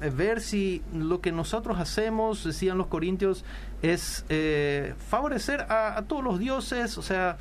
ver 0.00 0.40
si 0.40 0.82
lo 0.92 1.20
que 1.20 1.32
nosotros 1.32 1.78
hacemos, 1.78 2.44
decían 2.44 2.78
los 2.78 2.88
corintios, 2.88 3.44
es 3.82 4.24
favorecer 5.08 5.62
a, 5.68 6.02
todos 6.08 6.24
los 6.24 6.38
dioses, 6.38 6.98
o 6.98 7.02
sea, 7.02 7.38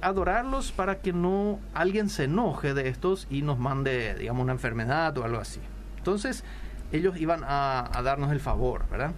adorarlos 0.00 0.72
para 0.72 1.00
que 1.00 1.12
no 1.12 1.58
alguien 1.74 2.08
se 2.08 2.24
enoje 2.24 2.74
de 2.74 2.88
estos 2.88 3.26
y 3.30 3.42
nos 3.42 3.58
mande, 3.58 4.14
digamos, 4.14 4.44
una 4.44 4.52
enfermedad 4.52 5.16
o 5.18 5.24
algo 5.24 5.38
así. 5.38 5.60
Entonces, 5.98 6.44
ellos 6.92 7.16
iban 7.18 7.42
a, 7.44 7.90
darnos 8.04 8.30
el 8.32 8.40
favor, 8.40 8.84
¿verdad? 8.90 9.12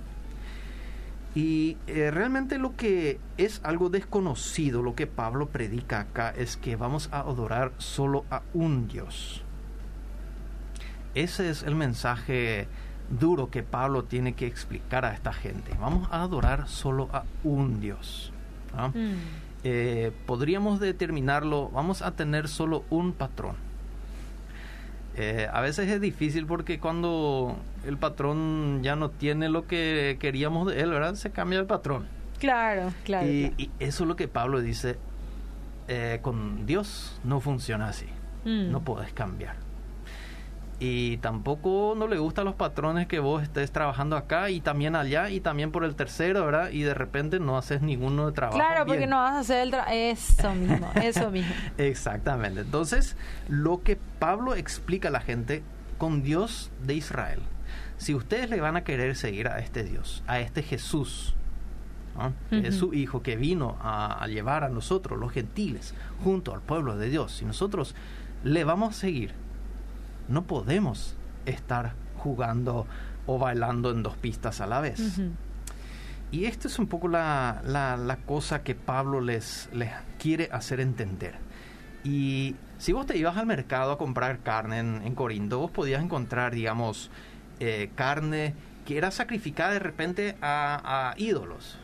Y 1.35 1.76
eh, 1.87 2.11
realmente 2.11 2.59
lo 2.59 2.75
que 2.76 3.21
es 3.37 3.61
algo 3.62 3.90
desconocido, 3.90 4.83
lo 4.83 4.95
que 4.95 5.07
Pablo 5.07 5.49
predica 5.49 6.00
acá, 6.00 6.31
es 6.31 6.57
que 6.57 6.76
vamos 6.76 7.09
a 7.12 7.21
adorar 7.21 7.73
solo 7.78 8.25
a 8.31 8.43
un 8.55 8.88
Dios. 8.88 9.45
Ese 11.18 11.50
es 11.50 11.62
el 11.62 11.75
mensaje 11.75 12.68
duro 13.10 13.50
que 13.50 13.62
Pablo 13.62 14.04
tiene 14.04 14.34
que 14.34 14.46
explicar 14.46 15.04
a 15.04 15.12
esta 15.12 15.32
gente. 15.32 15.72
Vamos 15.80 16.08
a 16.12 16.22
adorar 16.22 16.68
solo 16.68 17.08
a 17.12 17.25
un 17.42 17.80
Dios. 17.80 18.32
Mm. 18.94 19.14
Eh, 19.64 20.12
podríamos 20.26 20.78
determinarlo, 20.78 21.70
vamos 21.70 22.02
a 22.02 22.12
tener 22.12 22.46
solo 22.48 22.84
un 22.90 23.12
patrón 23.12 23.56
eh, 25.20 25.48
a 25.52 25.60
veces 25.60 25.88
es 25.90 26.00
difícil 26.00 26.46
porque 26.46 26.78
cuando 26.78 27.56
el 27.84 27.96
patrón 27.96 28.84
ya 28.84 28.94
no 28.94 29.10
tiene 29.10 29.48
lo 29.48 29.66
que 29.66 30.16
queríamos 30.20 30.68
de 30.68 30.80
él, 30.80 30.90
¿verdad? 30.90 31.16
Se 31.16 31.32
cambia 31.32 31.58
el 31.58 31.66
patrón. 31.66 32.06
Claro, 32.38 32.92
claro. 33.02 33.26
Y, 33.26 33.70
eso 33.80 34.04
es 34.04 34.08
lo 34.08 34.14
que 34.14 34.28
Pablo 34.28 34.60
dice, 34.60 34.96
eh, 35.88 36.20
con 36.22 36.66
Dios 36.66 37.20
no 37.25 37.40
funciona 37.40 37.88
así, 37.88 38.06
mm. 38.44 38.70
no 38.70 38.82
puedes 38.82 39.12
cambiar 39.12 39.67
y 40.80 41.16
tampoco 41.16 41.94
no 41.97 42.06
le 42.06 42.18
gustan 42.18 42.44
los 42.44 42.54
patrones 42.54 43.08
que 43.08 43.18
vos 43.18 43.42
estés 43.42 43.73
trabajando 43.73 44.16
acá 44.16 44.50
y 44.50 44.61
también 44.61 44.94
allá 44.94 45.28
y 45.28 45.40
también 45.40 45.73
por 45.73 45.85
el 45.85 45.97
tercero, 45.97 46.44
¿verdad? 46.44 46.70
Y 46.70 46.82
de 46.82 46.94
repente 46.94 47.40
no 47.40 47.58
haces 47.58 47.82
ninguno 47.82 48.26
de 48.26 48.32
trabajo. 48.32 48.58
Claro, 48.58 48.87
porque 48.87 49.08
no 49.08 49.16
vas 49.16 49.35
a 49.35 49.38
hacer 49.40 49.62
el 49.62 49.70
trabajo. 49.70 49.90
Eso 49.92 50.54
mismo, 50.54 50.90
eso 51.02 51.30
mismo. 51.30 51.52
Exactamente. 51.78 52.61
Entonces, 52.61 53.16
lo 53.49 53.82
que 53.82 53.99
Pablo 54.20 54.54
explica 54.54 55.08
a 55.08 55.11
la 55.11 55.20
gente 55.20 55.64
con 55.99 56.23
Dios 56.23 56.70
de 56.85 56.94
Israel, 56.94 57.40
si 57.97 58.14
ustedes 58.14 58.49
le 58.49 58.61
van 58.61 58.76
a 58.76 58.85
querer 58.85 59.16
seguir 59.16 59.49
a 59.49 59.58
este 59.58 59.82
Dios, 59.82 60.23
a 60.28 60.38
este 60.38 60.62
Jesús, 60.62 61.35
es 62.50 62.76
su 62.76 62.94
Hijo 62.94 63.23
que 63.23 63.37
vino 63.37 63.76
a, 63.80 64.23
a 64.23 64.26
llevar 64.26 64.64
a 64.64 64.68
nosotros, 64.68 65.18
los 65.18 65.32
gentiles, 65.32 65.94
junto 66.23 66.52
al 66.52 66.61
pueblo 66.61 66.97
de 66.97 67.08
Dios, 67.08 67.32
si 67.32 67.44
nosotros 67.44 67.94
le 68.44 68.64
vamos 68.64 68.90
a 68.90 68.99
seguir, 69.00 69.35
no 70.28 70.44
podemos 70.44 71.16
estar 71.47 71.94
jugando 72.16 72.87
o 73.26 73.38
bailando 73.38 73.90
en 73.90 74.02
dos 74.02 74.16
pistas 74.16 74.61
a 74.61 74.66
la 74.66 74.80
vez. 74.80 75.20
Y 76.30 76.44
esto 76.44 76.68
es 76.68 76.78
un 76.78 76.87
poco 76.87 77.08
la, 77.08 77.62
la, 77.64 78.18
cosa 78.26 78.62
que 78.62 78.75
Pablo 78.75 79.20
les, 79.20 79.68
les, 79.73 79.90
quiere 80.18 80.49
hacer 80.52 80.80
entender. 80.80 81.35
Y 82.04 82.54
si 82.76 82.92
vos 82.92 83.06
te 83.06 83.16
ibas 83.16 83.37
al 83.37 83.47
mercado 83.47 83.92
a 83.92 83.99
comprar 83.99 84.40
carne 84.40 84.78
en, 84.78 85.14
Corinto, 85.14 85.58
vos 85.58 85.70
podías 85.70 86.02
encontrar, 86.02 86.54
digamos, 86.54 87.11
eh, 87.61 87.90
carne 87.94 88.54
que 88.87 88.99
era 88.99 89.11
sacrificada 89.11 89.73
de 89.73 89.78
repente 89.78 90.37
a, 90.42 91.14
ídolos. 91.16 91.78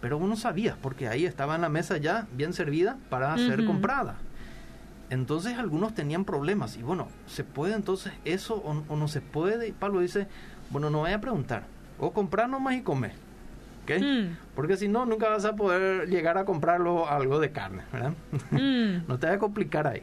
Pero 0.00 0.18
vos 0.18 0.28
no 0.28 0.36
sabías, 0.36 0.76
porque 0.80 1.08
ahí 1.08 1.26
estaba 1.26 1.56
en 1.56 1.60
la 1.60 1.68
mesa 1.68 1.96
ya 1.98 2.26
bien 2.32 2.52
servida 2.52 2.96
para 3.10 3.36
ser 3.36 3.64
comprada. 3.64 4.16
Entonces 5.10 5.58
algunos 5.58 5.92
tenían 5.94 6.24
problemas 6.24 6.76
y 6.76 6.82
bueno, 6.82 7.08
¿se 7.26 7.42
puede 7.42 7.74
entonces 7.74 8.12
eso 8.24 8.54
o, 8.56 8.96
no 8.96 9.08
se 9.08 9.20
puede? 9.20 9.68
Y 9.68 9.72
Pablo 9.72 10.00
dice, 10.00 10.28
bueno, 10.70 10.88
no 10.88 11.00
voy 11.00 11.10
a 11.10 11.20
preguntar, 11.20 11.64
o 11.98 12.12
comprar 12.12 12.48
nomás 12.48 12.76
y 12.76 12.82
comer, 12.82 13.12
¿ok? 13.82 14.00
Mm. 14.00 14.36
Porque 14.54 14.76
si 14.76 14.86
no, 14.86 15.04
nunca 15.06 15.28
vas 15.28 15.44
a 15.44 15.56
poder 15.56 16.08
llegar 16.08 16.38
a 16.38 16.44
comprarlo 16.44 17.08
algo 17.08 17.40
de 17.40 17.50
carne, 17.50 17.82
¿verdad? 17.92 18.14
Mm. 18.52 19.04
no 19.08 19.18
te 19.18 19.26
voy 19.26 19.36
a 19.36 19.38
complicar 19.40 19.88
ahí. 19.88 20.02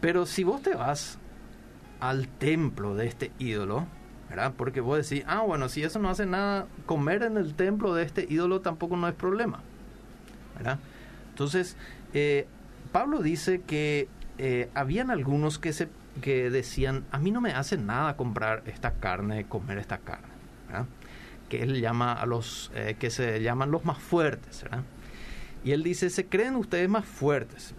Pero 0.00 0.24
si 0.24 0.42
vos 0.42 0.62
te 0.62 0.74
vas 0.74 1.18
al 2.00 2.28
templo 2.28 2.94
de 2.94 3.06
este 3.06 3.30
ídolo, 3.38 3.86
¿verdad? 4.30 4.54
Porque 4.56 4.80
vos 4.80 5.06
decís, 5.06 5.22
ah, 5.28 5.42
bueno, 5.42 5.68
si 5.68 5.84
eso 5.84 5.98
no 5.98 6.08
hace 6.08 6.24
nada, 6.24 6.66
comer 6.86 7.24
en 7.24 7.36
el 7.36 7.54
templo 7.54 7.94
de 7.94 8.04
este 8.04 8.26
ídolo 8.26 8.62
tampoco 8.62 8.96
no 8.96 9.06
es 9.06 9.14
problema, 9.14 9.60
¿verdad? 10.56 10.78
Entonces, 11.28 11.76
eh, 12.14 12.46
Pablo 12.92 13.22
dice 13.22 13.62
que 13.62 14.08
eh, 14.38 14.68
habían 14.74 15.10
algunos 15.10 15.58
que, 15.58 15.72
se, 15.72 15.88
que 16.20 16.50
decían, 16.50 17.04
a 17.10 17.18
mí 17.18 17.30
no 17.30 17.40
me 17.40 17.52
hace 17.52 17.78
nada 17.78 18.16
comprar 18.16 18.62
esta 18.66 18.92
carne, 18.92 19.46
comer 19.46 19.78
esta 19.78 19.98
carne, 19.98 20.28
que 21.48 21.62
él 21.62 21.80
llama 21.80 22.12
a 22.12 22.26
los 22.26 22.70
eh, 22.74 22.96
que 22.98 23.10
se 23.10 23.42
llaman 23.42 23.70
los 23.70 23.84
más 23.84 23.98
fuertes, 23.98 24.64
Y 25.64 25.72
él 25.72 25.82
dice, 25.82 26.10
se 26.10 26.26
creen 26.26 26.56
ustedes 26.56 26.88
más 26.88 27.04
fuertes. 27.04 27.74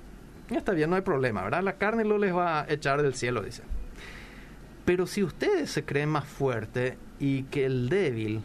Y 0.50 0.55
está 0.55 0.74
bien, 0.74 0.89
no 0.89 0.96
hay 0.96 1.01
problema, 1.01 1.43
¿verdad? 1.43 1.63
La 1.63 1.77
carne 1.77 2.03
no 2.03 2.17
les 2.17 2.36
va 2.36 2.62
a 2.62 2.65
echar 2.70 3.01
del 3.01 3.13
cielo, 3.13 3.41
dice. 3.41 3.63
Pero 4.86 5.08
si 5.08 5.24
ustedes 5.24 5.72
se 5.72 5.86
creen 5.86 6.10
más 6.10 6.25
fuertes 6.25 6.96
y 7.20 7.43
que 7.43 7.65
el 7.65 7.89
débil, 7.89 8.41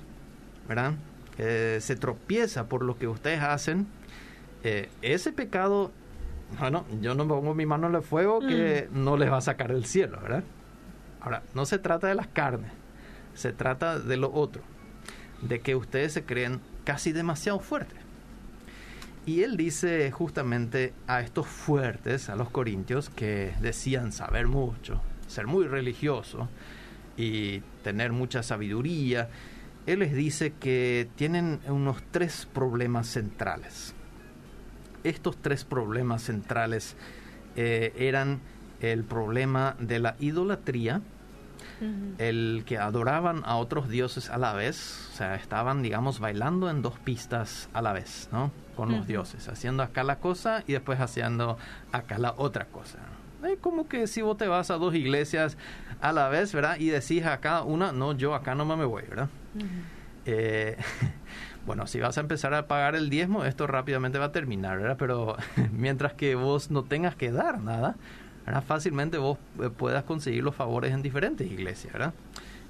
¿verdad? 0.69 0.95
se 1.37 1.95
tropieza 1.95 2.69
por 2.69 2.83
lo 2.83 2.99
que 2.99 3.07
ustedes 3.07 3.41
hacen, 3.41 3.87
eh, 4.65 4.89
ese 5.03 5.33
pecado 5.33 5.93
bueno, 6.59 6.85
yo 7.01 7.15
no 7.15 7.29
pongo 7.29 7.55
mi 7.55 7.67
mano 7.67 7.89
en 7.89 7.95
el 7.95 8.03
fuego 8.03 8.41
que 8.41 8.89
mm. 8.91 9.05
no 9.05 9.17
les 9.17 9.31
va 9.31 9.39
a 9.39 9.43
sacar 9.43 9.73
del 9.73 9.85
cielo, 9.85 10.19
¿verdad? 10.21 10.45
Ahora, 11.21 11.43
no 11.55 11.67
se 11.67 11.79
trata 11.79 12.07
de 12.07 12.15
las 12.15 12.29
carnes, 12.29 12.71
se 13.35 13.53
trata 13.53 13.99
de 13.99 14.17
lo 14.17 14.33
otro, 14.33 14.63
de 15.43 15.61
que 15.61 15.77
ustedes 15.77 16.13
se 16.13 16.25
creen 16.25 16.61
casi 16.85 17.13
demasiado 17.13 17.61
fuertes. 17.61 17.99
Y 19.27 19.43
él 19.43 19.59
dice 19.59 20.11
justamente 20.11 20.95
a 21.07 21.21
estos 21.21 21.47
fuertes, 21.47 22.31
a 22.31 22.37
los 22.37 22.49
corintios, 22.49 23.11
que 23.11 23.53
decían 23.61 24.13
saber 24.13 24.47
mucho, 24.47 25.03
ser 25.27 25.47
muy 25.47 25.67
religiosos 25.67 26.49
y 27.17 27.61
tener 27.83 28.13
mucha 28.13 28.43
sabiduría, 28.43 29.29
él 29.87 29.99
les 29.99 30.15
dice 30.15 30.55
que 30.59 31.09
tienen 31.17 31.61
unos 31.67 32.03
tres 32.11 32.49
problemas 32.53 33.07
centrales 33.07 33.95
estos 35.09 35.37
tres 35.37 35.65
problemas 35.65 36.23
centrales 36.23 36.97
eh, 37.57 37.93
eran 37.97 38.41
el 38.81 39.05
problema 39.05 39.77
de 39.79 39.99
la 39.99 40.17
idolatría, 40.21 41.01
el 42.19 42.65
que 42.67 42.79
adoraban 42.79 43.43
a 43.45 43.57
otros 43.57 43.89
dioses 43.89 44.31
a 44.31 44.39
la 44.39 44.53
vez, 44.53 45.09
o 45.13 45.17
sea, 45.17 45.37
estaban, 45.37 45.83
digamos, 45.83 46.19
bailando 46.19 46.71
en 46.71 46.83
dos 46.83 46.99
pistas 46.99 47.69
a 47.73 47.83
la 47.83 47.93
vez, 47.93 48.29
¿no? 48.33 48.51
Con 48.75 48.91
los 48.93 49.07
dioses, 49.07 49.49
haciendo 49.49 49.83
acá 49.83 50.03
la 50.05 50.19
cosa 50.19 50.63
y 50.67 50.73
después 50.73 51.01
haciendo 51.01 51.57
acá 51.93 52.19
la 52.19 52.35
otra 52.37 52.67
cosa. 52.67 52.99
Es 53.45 53.59
como 53.61 53.89
que 53.89 54.07
si 54.09 54.23
vos 54.23 54.37
te 54.37 54.49
vas 54.49 54.71
a 54.71 54.75
dos 54.75 54.95
iglesias 54.95 55.57
a 56.01 56.13
la 56.13 56.29
vez, 56.29 56.53
¿verdad? 56.53 56.77
Y 56.79 56.89
decís 56.89 57.25
acá 57.25 57.63
una, 57.63 57.93
no, 57.93 58.13
yo 58.13 58.35
acá 58.35 58.55
no 58.55 58.65
me 58.65 58.85
voy, 58.85 59.03
¿verdad? 59.03 59.29
Eh, 60.27 60.77
bueno, 61.69 61.87
si 61.87 62.01
vas 62.01 62.17
a 62.17 62.23
empezar 62.23 62.55
a 62.55 62.67
pagar 62.67 62.97
el 62.97 63.11
diezmo, 63.11 63.45
esto 63.45 63.67
rápidamente 63.67 64.19
va 64.19 64.25
a 64.25 64.33
terminar, 64.33 64.79
¿verdad? 64.79 64.97
Pero 64.99 65.37
mientras 65.73 66.15
que 66.15 66.35
vos 66.35 66.71
no 66.71 66.83
tengas 66.83 67.15
que 67.15 67.31
dar 67.31 67.61
nada, 67.61 67.95
¿verdad? 68.47 68.65
fácilmente 68.67 69.19
vos 69.19 69.39
eh, 69.63 69.69
puedas 69.69 70.05
conseguir 70.05 70.43
los 70.43 70.55
favores 70.55 70.95
en 70.95 71.03
diferentes 71.03 71.47
iglesias, 71.47 71.93
¿verdad? 71.93 72.15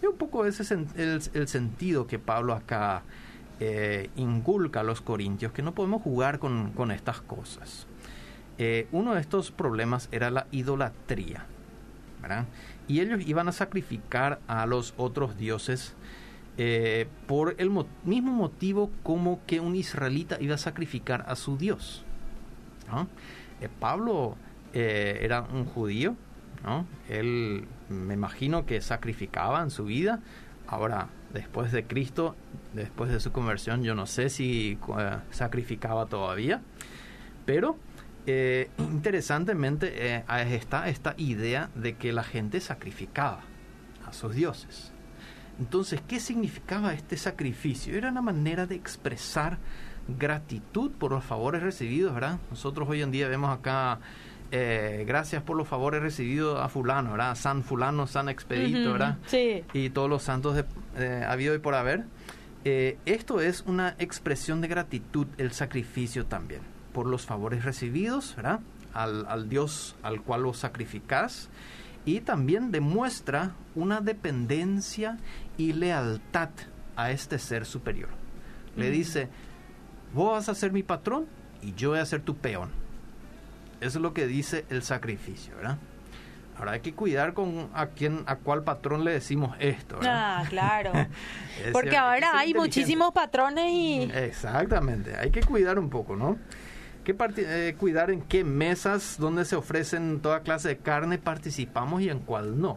Y 0.02 0.06
un 0.06 0.16
poco 0.16 0.46
ese 0.46 0.64
es 0.64 0.72
el, 0.72 1.46
sentido 1.46 2.08
que 2.08 2.18
Pablo 2.18 2.54
acá 2.54 3.02
eh, 3.60 4.10
inculca 4.16 4.80
a 4.80 4.82
los 4.82 5.00
corintios, 5.00 5.52
que 5.52 5.62
no 5.62 5.74
podemos 5.74 6.02
jugar 6.02 6.40
con, 6.40 6.90
estas 6.90 7.20
cosas. 7.20 7.86
uno 8.90 9.14
de 9.14 9.20
estos 9.20 9.52
problemas 9.52 10.08
era 10.10 10.32
la 10.32 10.48
idolatría, 10.50 11.46
¿verdad? 12.20 12.46
Y 12.88 12.98
ellos 12.98 13.20
iban 13.24 13.46
a 13.46 13.52
sacrificar 13.52 14.40
a 14.48 14.66
los 14.66 14.92
otros 14.96 15.38
dioses 15.38 15.94
eh, 16.60 17.06
por 17.28 17.54
el 17.58 17.70
mismo 18.02 18.32
motivo 18.32 18.90
como 19.04 19.38
que 19.46 19.60
un 19.60 19.76
israelita 19.76 20.38
iba 20.40 20.56
a 20.56 20.58
sacrificar 20.58 21.24
a 21.28 21.36
su 21.36 21.56
Dios. 21.56 22.04
Eh, 23.60 23.68
Pablo 23.78 24.36
eh, 24.72 25.20
era 25.22 25.42
un 25.42 25.66
judío, 25.66 26.16
él 27.08 27.64
me 27.88 28.14
imagino 28.14 28.66
que 28.66 28.80
sacrificaba 28.80 29.62
en 29.62 29.70
su 29.70 29.84
vida. 29.84 30.18
Ahora, 30.66 31.10
después 31.32 31.70
de 31.70 31.84
Cristo, 31.84 32.34
después 32.74 33.12
de 33.12 33.20
su 33.20 33.30
conversión, 33.30 33.84
yo 33.84 33.94
no 33.94 34.06
sé 34.06 34.28
si 34.28 34.78
sacrificaba 35.30 36.06
todavía, 36.06 36.60
pero 37.46 37.78
interesantemente 38.78 40.24
está 40.52 40.88
esta 40.88 41.14
idea 41.18 41.70
de 41.76 41.94
que 41.94 42.12
la 42.12 42.24
gente 42.24 42.60
sacrificaba 42.60 43.42
a 44.04 44.12
sus 44.12 44.34
dioses. 44.34 44.92
Entonces, 45.58 46.00
¿qué 46.06 46.20
significaba 46.20 46.94
este 46.94 47.16
sacrificio? 47.16 47.96
Era 47.96 48.10
una 48.10 48.22
manera 48.22 48.66
de 48.66 48.76
expresar 48.76 49.58
gratitud 50.06 50.90
por 50.92 51.10
los 51.12 51.24
favores 51.24 51.62
recibidos, 51.62 52.14
¿verdad? 52.14 52.38
Nosotros 52.50 52.88
hoy 52.88 53.02
en 53.02 53.10
día 53.10 53.28
vemos 53.28 53.50
acá, 53.56 53.98
eh, 54.50 55.04
gracias 55.06 55.42
por 55.42 55.56
los 55.56 55.68
favores 55.68 56.00
recibidos 56.00 56.60
a 56.60 56.68
fulano, 56.68 57.12
¿verdad? 57.12 57.34
San 57.34 57.62
fulano, 57.62 58.06
San 58.06 58.28
expedito, 58.28 58.92
¿verdad? 58.92 59.18
Sí. 59.26 59.64
Y 59.72 59.90
todos 59.90 60.08
los 60.08 60.22
santos 60.22 60.54
de, 60.54 60.64
eh, 60.96 61.24
habido 61.26 61.54
y 61.54 61.58
por 61.58 61.74
haber. 61.74 62.04
Eh, 62.64 62.96
esto 63.04 63.40
es 63.40 63.62
una 63.66 63.94
expresión 63.98 64.60
de 64.60 64.68
gratitud, 64.68 65.26
el 65.38 65.52
sacrificio 65.52 66.26
también, 66.26 66.62
por 66.92 67.06
los 67.06 67.26
favores 67.26 67.64
recibidos, 67.64 68.34
¿verdad? 68.36 68.60
Al, 68.94 69.26
al 69.26 69.48
Dios 69.48 69.96
al 70.02 70.22
cual 70.22 70.42
lo 70.42 70.54
sacrificas 70.54 71.50
y 72.08 72.20
también 72.22 72.70
demuestra 72.70 73.52
una 73.74 74.00
dependencia 74.00 75.18
y 75.58 75.74
lealtad 75.74 76.48
a 76.96 77.10
este 77.10 77.38
ser 77.38 77.66
superior. 77.66 78.08
Le 78.76 78.90
dice, 78.90 79.28
vos 80.14 80.32
vas 80.32 80.48
a 80.48 80.54
ser 80.54 80.72
mi 80.72 80.82
patrón 80.82 81.26
y 81.60 81.74
yo 81.74 81.90
voy 81.90 81.98
a 81.98 82.06
ser 82.06 82.22
tu 82.22 82.34
peón. 82.36 82.70
Eso 83.82 83.98
es 83.98 84.02
lo 84.02 84.14
que 84.14 84.26
dice 84.26 84.64
el 84.70 84.82
sacrificio, 84.82 85.54
¿verdad? 85.56 85.76
Ahora 86.56 86.72
hay 86.72 86.80
que 86.80 86.94
cuidar 86.94 87.34
con 87.34 87.68
a 87.74 87.88
quién, 87.88 88.24
a 88.24 88.36
cuál 88.36 88.64
patrón 88.64 89.04
le 89.04 89.12
decimos 89.12 89.54
esto. 89.60 89.96
¿verdad? 89.98 90.38
Ah, 90.38 90.44
claro. 90.48 90.92
Porque 91.72 91.96
ahora 91.96 92.38
hay 92.38 92.54
muchísimos 92.54 93.12
patrones 93.12 93.70
y... 93.70 94.10
Exactamente, 94.14 95.14
hay 95.14 95.30
que 95.30 95.42
cuidar 95.42 95.78
un 95.78 95.90
poco, 95.90 96.16
¿no? 96.16 96.38
¿Qué 97.08 97.16
eh, 97.38 97.74
cuidar 97.78 98.10
en 98.10 98.20
qué 98.20 98.44
mesas 98.44 99.16
donde 99.18 99.46
se 99.46 99.56
ofrecen 99.56 100.20
toda 100.20 100.40
clase 100.40 100.68
de 100.68 100.76
carne 100.76 101.16
participamos 101.16 102.02
y 102.02 102.10
en 102.10 102.18
cuál 102.18 102.60
no? 102.60 102.76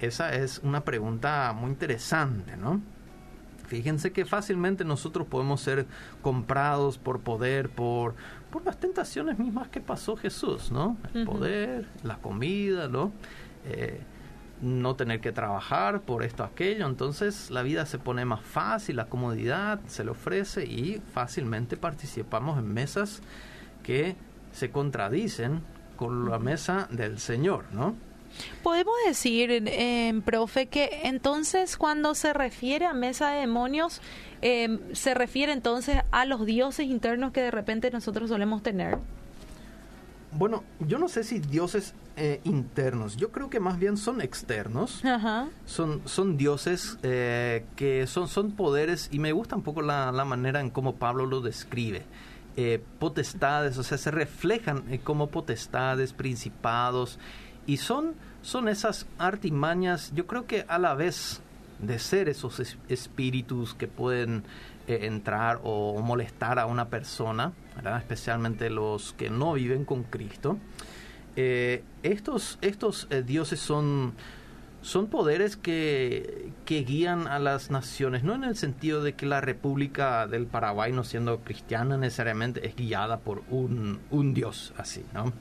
Esa 0.00 0.34
es 0.34 0.58
una 0.64 0.80
pregunta 0.80 1.52
muy 1.52 1.70
interesante, 1.70 2.56
¿no? 2.56 2.80
Fíjense 3.68 4.10
que 4.10 4.24
fácilmente 4.24 4.84
nosotros 4.84 5.28
podemos 5.28 5.60
ser 5.60 5.86
comprados 6.20 6.98
por 6.98 7.20
poder, 7.20 7.70
por, 7.70 8.16
por 8.50 8.64
las 8.64 8.80
tentaciones 8.80 9.38
mismas 9.38 9.68
que 9.68 9.80
pasó 9.80 10.16
Jesús, 10.16 10.72
¿no? 10.72 10.96
El 11.14 11.24
poder, 11.24 11.86
la 12.02 12.16
comida, 12.16 12.88
¿no? 12.88 13.12
Eh, 13.66 14.00
no 14.62 14.94
tener 14.94 15.20
que 15.20 15.32
trabajar 15.32 16.00
por 16.00 16.22
esto 16.22 16.44
aquello, 16.44 16.86
entonces 16.86 17.50
la 17.50 17.62
vida 17.62 17.84
se 17.84 17.98
pone 17.98 18.24
más 18.24 18.40
fácil, 18.40 18.96
la 18.96 19.06
comodidad 19.06 19.80
se 19.88 20.04
le 20.04 20.10
ofrece 20.12 20.64
y 20.64 21.02
fácilmente 21.12 21.76
participamos 21.76 22.58
en 22.58 22.72
mesas 22.72 23.20
que 23.82 24.16
se 24.52 24.70
contradicen 24.70 25.60
con 25.96 26.30
la 26.30 26.38
mesa 26.38 26.88
del 26.90 27.18
Señor, 27.18 27.64
¿no? 27.72 27.94
Podemos 28.62 28.94
decir, 29.06 29.50
eh, 29.50 30.20
profe, 30.24 30.66
que 30.66 31.02
entonces 31.04 31.76
cuando 31.76 32.14
se 32.14 32.32
refiere 32.32 32.86
a 32.86 32.94
mesa 32.94 33.30
de 33.30 33.40
demonios, 33.40 34.00
eh, 34.40 34.78
se 34.92 35.14
refiere 35.14 35.52
entonces 35.52 35.98
a 36.10 36.24
los 36.24 36.46
dioses 36.46 36.86
internos 36.86 37.32
que 37.32 37.42
de 37.42 37.50
repente 37.50 37.90
nosotros 37.90 38.30
solemos 38.30 38.62
tener. 38.62 38.98
Bueno, 40.34 40.64
yo 40.80 40.98
no 40.98 41.08
sé 41.08 41.24
si 41.24 41.38
dioses 41.38 41.94
eh, 42.16 42.40
internos, 42.44 43.16
yo 43.16 43.30
creo 43.30 43.50
que 43.50 43.60
más 43.60 43.78
bien 43.78 43.96
son 43.96 44.20
externos. 44.20 45.02
Son, 45.66 46.02
son 46.06 46.36
dioses 46.36 46.98
eh, 47.02 47.66
que 47.76 48.06
son, 48.06 48.28
son 48.28 48.52
poderes 48.52 49.08
y 49.12 49.18
me 49.18 49.32
gusta 49.32 49.56
un 49.56 49.62
poco 49.62 49.82
la, 49.82 50.10
manera 50.24 50.60
en 50.60 50.70
cómo 50.70 50.96
Pablo 50.96 51.26
lo 51.26 51.40
describe. 51.40 52.04
Eh, 52.56 52.82
potestades, 52.98 53.78
o 53.78 53.82
sea, 53.82 53.96
se 53.96 54.10
reflejan 54.10 54.98
como 55.04 55.28
potestades, 55.28 56.12
principados 56.12 57.18
y 57.66 57.78
son, 57.78 58.14
son 58.42 58.68
esas 58.68 59.06
artimañas, 59.18 60.12
yo 60.14 60.26
creo 60.26 60.46
que 60.46 60.64
a 60.68 60.78
la 60.78 60.94
vez 60.94 61.40
de 61.78 61.98
ser 61.98 62.28
esos 62.28 62.76
espíritus 62.88 63.74
que 63.74 63.88
pueden 63.88 64.44
eh, 64.88 65.06
entrar 65.06 65.60
o 65.62 66.02
molestar 66.02 66.58
a 66.58 66.66
una 66.66 66.88
persona, 66.88 67.52
especialmente 67.98 68.68
los 68.68 69.12
que 69.12 69.30
no 69.30 69.52
viven 69.52 69.84
con 69.84 70.02
Cristo. 70.02 70.58
Eh, 71.36 71.84
estos 72.02 72.58
estos 72.62 73.06
eh, 73.10 73.22
dioses 73.22 73.60
son, 73.60 74.14
son 74.80 75.06
poderes 75.06 75.56
que, 75.56 76.50
que, 76.64 76.82
guían 76.82 77.28
a 77.28 77.38
las 77.38 77.70
naciones, 77.70 78.24
no 78.24 78.34
en 78.34 78.42
el 78.42 78.56
sentido 78.56 79.04
de 79.04 79.12
que 79.12 79.24
la 79.24 79.40
República 79.40 80.26
del 80.26 80.46
Paraguay, 80.46 80.90
no 80.90 81.04
siendo 81.04 81.38
cristiana 81.38 81.96
necesariamente, 81.96 82.66
es 82.66 82.74
guiada 82.74 83.20
por 83.20 83.44
un, 83.50 84.00
un 84.10 84.34
dios 84.34 84.74
así, 84.76 85.04
¿no? 85.14 85.32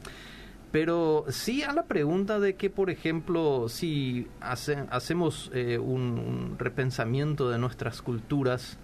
Pero 0.72 1.26
sí 1.30 1.64
a 1.64 1.74
la 1.74 1.86
pregunta 1.86 2.40
de 2.40 2.56
que, 2.56 2.70
por 2.70 2.92
ejemplo, 2.92 3.70
si 3.70 4.28
hacemos 4.40 5.52
un, 5.54 6.56
repensamiento 6.60 7.50
de 7.50 7.58
nuestras 7.58 8.02
culturas, 8.02 8.78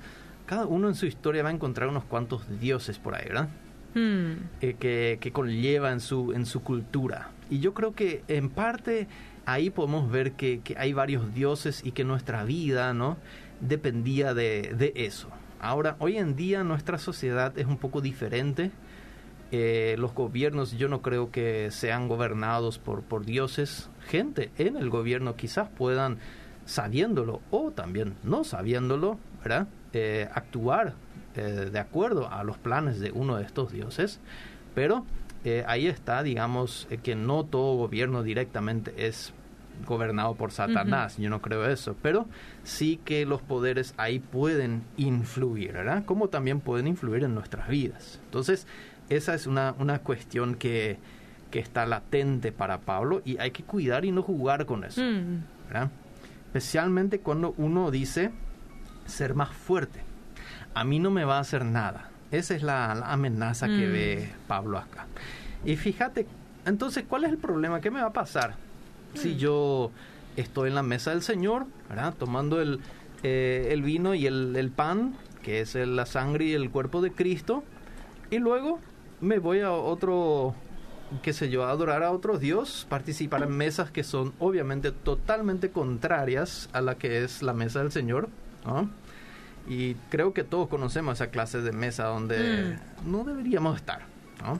cada 0.48 0.66
uno 0.66 0.88
en 0.88 0.96
su 0.96 1.06
historia 1.06 1.44
va 1.44 1.50
a 1.50 1.54
encontrar 1.54 1.90
unos 1.90 2.04
cuantos 2.06 2.60
dioses 2.60 2.98
por 2.98 3.14
ahí, 3.14 3.28
¿verdad? 3.28 3.50
Hmm. 3.94 4.48
Eh, 4.62 4.76
que, 4.80 5.20
que, 5.22 5.32
conlleva 5.32 5.92
en 5.92 6.00
su, 6.00 6.34
en 6.34 6.48
su 6.48 6.64
cultura. 6.64 7.30
Y 7.50 7.60
yo 7.60 7.76
creo 7.76 7.94
que 7.94 8.24
en 8.28 8.50
parte 8.50 9.08
ahí 9.46 9.70
podemos 9.70 10.10
ver 10.10 10.32
que, 10.32 10.62
que 10.62 10.76
hay 10.78 10.94
varios 10.94 11.34
dioses 11.36 11.84
y 11.86 11.92
que 11.92 12.04
nuestra 12.04 12.44
vida, 12.44 12.96
¿no? 12.96 13.18
Dependía 13.62 14.34
de, 14.34 14.74
de 14.76 14.94
eso. 14.96 15.30
Ahora, 15.60 15.96
hoy 16.00 16.18
en 16.18 16.36
día 16.36 16.64
nuestra 16.64 16.98
sociedad 16.98 17.58
es 17.58 17.68
un 17.68 17.78
poco 17.78 18.02
diferente 18.02 18.72
eh, 19.52 19.96
los 19.98 20.14
gobiernos 20.14 20.78
yo 20.78 20.90
no 20.90 21.02
creo 21.02 21.32
que 21.32 21.72
sean 21.72 22.08
gobernados 22.10 22.80
por, 22.80 23.04
por 23.04 23.26
dioses. 23.26 23.90
Gente 24.08 24.52
en 24.58 24.76
el 24.76 24.90
gobierno 24.90 25.36
quizás 25.36 25.70
puedan, 25.70 26.18
sabiéndolo 26.66 27.42
o 27.50 27.72
también 27.72 28.16
no 28.24 28.44
sabiéndolo, 28.44 29.18
¿verdad? 29.42 29.68
Eh, 30.00 30.30
actuar 30.32 30.94
eh, 31.36 31.70
de 31.72 31.80
acuerdo 31.80 32.32
a 32.32 32.44
los 32.44 32.58
planes 32.58 33.00
de 33.00 33.12
uno 33.12 33.38
de 33.38 33.44
estos 33.44 33.72
dioses. 33.72 34.20
Pero 34.76 35.06
ahí 35.66 35.88
está, 35.88 36.24
digamos, 36.24 36.90
que 37.04 37.16
no 37.16 37.46
todo 37.46 37.78
gobierno 37.78 38.22
directamente 38.22 39.08
es 39.08 39.34
gobernado 39.86 40.36
por 40.36 40.52
Satanás, 40.52 41.18
yo 41.18 41.30
no 41.30 41.42
creo 41.42 41.68
eso, 41.68 41.96
pero 42.02 42.26
sí 42.64 43.00
que 43.04 43.26
los 43.26 43.42
poderes 43.42 43.94
ahí 43.98 44.20
pueden 44.20 44.84
influir, 44.98 45.74
¿verdad? 45.74 46.06
Como 46.06 46.30
también 46.30 46.60
pueden 46.60 46.88
influir 46.88 47.24
en 47.24 47.34
nuestras 47.34 47.68
vidas. 47.68 48.20
Entonces, 48.26 48.68
esa 49.10 49.34
es 49.34 49.48
una, 49.48 49.76
una 49.80 50.00
cuestión 50.00 50.56
que, 50.56 50.98
que, 51.52 51.60
está 51.60 51.86
latente 51.86 52.52
para 52.52 52.80
Pablo 52.80 53.22
y 53.24 53.38
hay 53.38 53.52
que 53.52 53.64
cuidar 53.64 54.06
y 54.06 54.12
no 54.12 54.22
jugar 54.22 54.66
con 54.66 54.84
eso. 54.84 55.02
Mm. 55.02 55.44
Especialmente 56.48 57.20
cuando 57.20 57.54
uno 57.58 57.92
dice 57.92 58.32
ser 59.08 59.34
más 59.36 59.50
fuerte. 59.50 60.02
A 60.74 60.84
mí 60.84 61.00
no 61.00 61.10
me 61.12 61.26
va 61.26 61.38
a 61.38 61.42
hacer 61.42 61.66
nada. 61.66 62.10
Esa 62.32 62.56
es 62.56 62.62
la, 62.64 62.94
la 62.96 63.12
amenaza 63.14 63.68
que 63.68 63.88
Mm. 63.88 63.92
ve 63.92 64.30
Pablo 64.48 64.78
acá. 64.78 65.06
Y 65.66 65.76
fíjate, 65.76 66.28
entonces, 66.66 67.06
¿cuál 67.08 67.24
es 67.24 67.32
el 67.32 67.38
problema? 67.38 67.82
¿Qué 67.82 67.90
me 67.90 68.02
va 68.02 68.08
a 68.08 68.14
pasar 68.14 68.56
si 69.14 69.30
Mm. 69.34 69.38
yo 69.38 69.92
estoy 70.36 70.70
en 70.70 70.76
la 70.76 70.84
mesa 70.84 71.12
del 71.12 71.22
Señor, 71.24 71.66
¿verdad? 71.90 72.14
tomando 72.18 72.62
el, 72.62 72.80
eh, 73.24 73.70
el 73.72 73.82
vino 73.82 74.14
y 74.14 74.28
el, 74.28 74.56
el 74.56 74.70
pan, 74.70 75.16
que 75.42 75.62
es 75.62 75.76
el- 75.76 75.96
la 75.96 76.06
sangre 76.06 76.46
y 76.46 76.54
el 76.54 76.70
cuerpo 76.70 77.02
de 77.02 77.12
Cristo, 77.12 77.64
y 78.30 78.38
luego 78.38 78.80
me 79.22 79.40
voy 79.40 79.62
a 79.62 79.72
otro, 79.72 80.54
qué 81.24 81.32
sé 81.34 81.50
yo, 81.50 81.64
a 81.66 81.72
adorar 81.72 82.04
a 82.04 82.12
otro 82.12 82.38
Dios, 82.38 82.86
participar 82.90 83.42
en 83.42 83.52
mesas 83.58 83.90
que 83.90 84.04
son 84.04 84.34
obviamente 84.40 84.92
totalmente 84.92 85.72
contrarias 85.72 86.70
a 86.74 86.82
la 86.82 86.96
que 86.96 87.24
es 87.24 87.42
la 87.42 87.54
mesa 87.54 87.80
del 87.80 87.92
Señor, 87.92 88.30
¿no? 88.66 88.90
Y 89.68 89.96
creo 90.10 90.34
que 90.34 90.44
todos 90.44 90.70
conocemos 90.70 91.16
esa 91.16 91.30
clase 91.30 91.62
de 91.62 91.72
mesa 91.72 92.06
donde 92.06 92.78
no 93.06 93.24
deberíamos 93.24 93.76
estar, 93.76 94.02
¿no? 94.42 94.60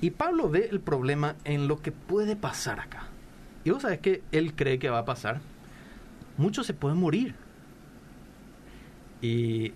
Y 0.00 0.10
Pablo 0.10 0.48
ve 0.48 0.68
el 0.70 0.80
problema 0.80 1.36
en 1.44 1.68
lo 1.68 1.80
que 1.80 1.92
puede 1.92 2.36
pasar 2.36 2.80
acá. 2.80 3.04
Y 3.64 3.70
vos 3.70 3.82
sabés 3.82 3.98
que 3.98 4.22
él 4.32 4.54
cree 4.54 4.78
que 4.78 4.90
va 4.90 5.00
a 5.00 5.04
pasar. 5.04 5.40
Muchos 6.36 6.66
se 6.66 6.74
pueden 6.74 6.98
morir. 6.98 7.34
Y 9.20 9.72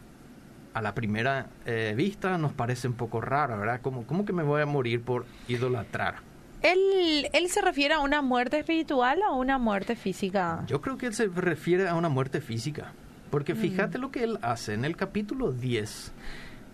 a 0.75 0.83
la 0.83 0.95
primera 0.95 1.47
eh, 1.66 1.95
vista 1.97 2.38
nos 2.38 2.53
parece 2.53 2.87
un 2.87 2.95
poco 2.95 3.21
raro, 3.21 3.59
¿verdad? 3.59 3.81
¿Cómo, 3.83 4.07
¿Cómo 4.07 4.25
que 4.25 4.33
me 4.33 4.42
voy 4.42 4.62
a 4.62 4.66
morir 4.66 5.03
por 5.03 5.27
idolatrar? 5.49 6.16
¿Él, 6.62 7.29
¿Él 7.33 7.49
se 7.49 7.61
refiere 7.61 7.95
a 7.95 7.99
una 7.99 8.23
muerte 8.23 8.61
espiritual 8.61 9.21
o 9.23 9.27
a 9.27 9.37
una 9.37 9.59
muerte 9.59 9.97
física? 9.97 10.64
Yo 10.68 10.81
creo 10.81 10.97
que 10.97 11.07
él 11.07 11.14
se 11.14 11.27
refiere 11.27 11.88
a 11.88 11.97
una 11.97 12.09
muerte 12.09 12.40
física. 12.40 12.92
Porque 13.33 13.55
fíjate 13.55 13.97
lo 13.97 14.11
que 14.11 14.25
él 14.25 14.38
hace. 14.42 14.75
En 14.75 14.85
el 14.85 14.95
capítulo 14.95 15.53
10, 15.53 16.12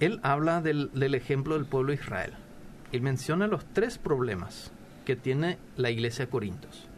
él 0.01 0.19
habla 0.25 0.61
del, 0.61 0.91
del 0.93 1.15
ejemplo 1.15 1.55
del 1.55 1.67
pueblo 1.67 1.93
de 1.93 2.01
Israel. 2.01 2.33
Él 2.91 3.01
menciona 3.01 3.47
los 3.47 3.65
tres 3.65 3.97
problemas 3.97 4.73
que 5.05 5.15
tiene 5.15 5.57
la 5.77 5.91
iglesia 5.91 6.25
de 6.25 6.31
Corintios. 6.33 6.89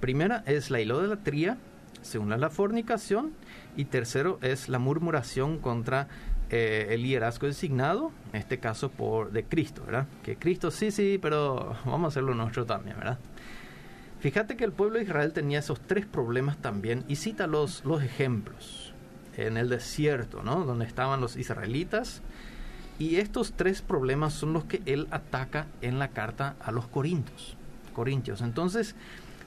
Primera 0.00 0.42
es 0.46 0.70
la 0.70 0.80
idolatría, 0.80 1.58
segunda 2.00 2.38
la 2.38 2.48
fornicación 2.48 3.32
y 3.76 3.84
tercero 3.84 4.38
es 4.40 4.70
la 4.70 4.78
murmuración 4.78 5.58
contra 5.58 6.08
eh, 6.48 6.86
el 6.88 7.02
liderazgo 7.02 7.48
designado, 7.48 8.12
en 8.32 8.40
este 8.40 8.60
caso 8.60 8.90
por 8.90 9.30
de 9.30 9.44
Cristo, 9.44 9.82
¿verdad? 9.84 10.06
Que 10.22 10.36
Cristo 10.36 10.70
sí, 10.70 10.90
sí, 10.90 11.18
pero 11.20 11.76
vamos 11.84 12.04
a 12.04 12.08
hacerlo 12.08 12.34
nuestro 12.34 12.64
también, 12.64 12.96
¿verdad? 12.96 13.18
Fíjate 14.20 14.56
que 14.56 14.64
el 14.64 14.72
pueblo 14.72 14.96
de 14.96 15.04
Israel 15.04 15.34
tenía 15.34 15.58
esos 15.58 15.80
tres 15.82 16.06
problemas 16.06 16.56
también 16.56 17.04
y 17.08 17.16
cita 17.16 17.46
los, 17.46 17.84
los 17.84 18.02
ejemplos 18.02 18.85
en 19.36 19.56
el 19.56 19.68
desierto, 19.68 20.42
¿no? 20.42 20.64
Donde 20.64 20.84
estaban 20.84 21.20
los 21.20 21.36
israelitas. 21.36 22.22
Y 22.98 23.16
estos 23.16 23.52
tres 23.52 23.82
problemas 23.82 24.32
son 24.32 24.52
los 24.52 24.64
que 24.64 24.82
él 24.86 25.06
ataca 25.10 25.66
en 25.82 25.98
la 25.98 26.08
carta 26.08 26.56
a 26.60 26.72
los 26.72 26.86
Corintios. 26.86 27.56
Corintios. 27.92 28.40
Entonces, 28.40 28.94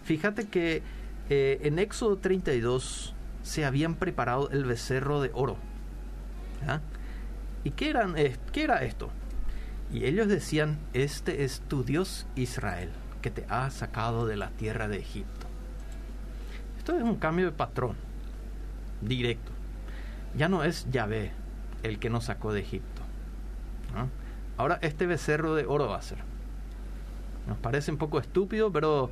fíjate 0.04 0.48
que 0.48 0.84
eh, 1.30 1.60
en 1.64 1.80
Éxodo 1.80 2.18
32 2.18 3.14
se 3.44 3.66
habían 3.66 3.96
preparado 3.96 4.50
el 4.52 4.66
becerro 4.66 5.22
de 5.22 5.32
oro. 5.34 5.58
¿Y 7.64 7.72
qué, 7.72 7.90
eran, 7.90 8.18
eh, 8.18 8.36
qué 8.52 8.64
era 8.64 8.84
esto? 8.84 9.10
Y 9.92 10.06
ellos 10.06 10.28
decían, 10.28 10.78
este 10.94 11.44
es 11.44 11.62
tu 11.62 11.84
Dios 11.84 12.28
Israel, 12.36 12.90
que 13.22 13.32
te 13.32 13.46
ha 13.50 13.70
sacado 13.72 14.28
de 14.28 14.38
la 14.38 14.50
tierra 14.52 14.88
de 14.88 15.00
Egipto. 15.00 15.48
Esto 16.78 16.96
es 16.96 17.04
un 17.04 17.16
cambio 17.16 17.46
de 17.46 17.52
patrón, 17.52 17.96
directo. 19.02 19.52
Ya 20.36 20.50
no 20.50 20.64
es 20.64 20.88
Yahvé 20.92 21.32
el 21.84 22.00
que 22.00 22.10
nos 22.10 22.26
sacó 22.26 22.54
de 22.54 22.62
Egipto. 22.62 23.02
Ahora 24.58 24.78
este 24.82 25.06
becerro 25.06 25.56
de 25.56 25.66
oro 25.66 25.88
va 25.88 25.98
a 25.98 26.02
ser. 26.02 26.18
Nos 27.48 27.58
parece 27.58 27.92
un 27.92 27.98
poco 27.98 28.20
estúpido, 28.20 28.72
pero 28.72 29.12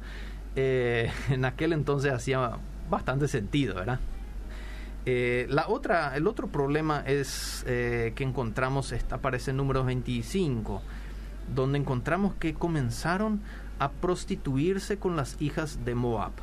eh, 0.56 1.12
en 1.30 1.46
aquel 1.46 1.74
entonces 1.74 2.12
hacía 2.12 2.58
bastante 2.90 3.28
sentido, 3.28 3.76
¿verdad? 3.76 4.00
Eh, 5.06 5.48
la 5.50 5.70
otra, 5.70 6.18
el 6.18 6.28
otro 6.28 6.48
problema 6.48 7.02
es 7.06 7.64
eh, 7.66 8.12
que 8.16 8.26
encontramos, 8.26 8.92
esta 8.92 9.16
aparece 9.16 9.52
en 9.52 9.58
número 9.58 9.86
25, 9.86 10.82
donde 11.56 11.80
encontramos 11.80 12.34
que 12.36 12.54
comenzaron 12.54 13.40
a 13.80 13.90
prostituirse 13.90 14.98
con 14.98 15.16
las 15.16 15.42
hijas 15.42 15.86
de 15.86 15.96
Moab. 15.96 16.34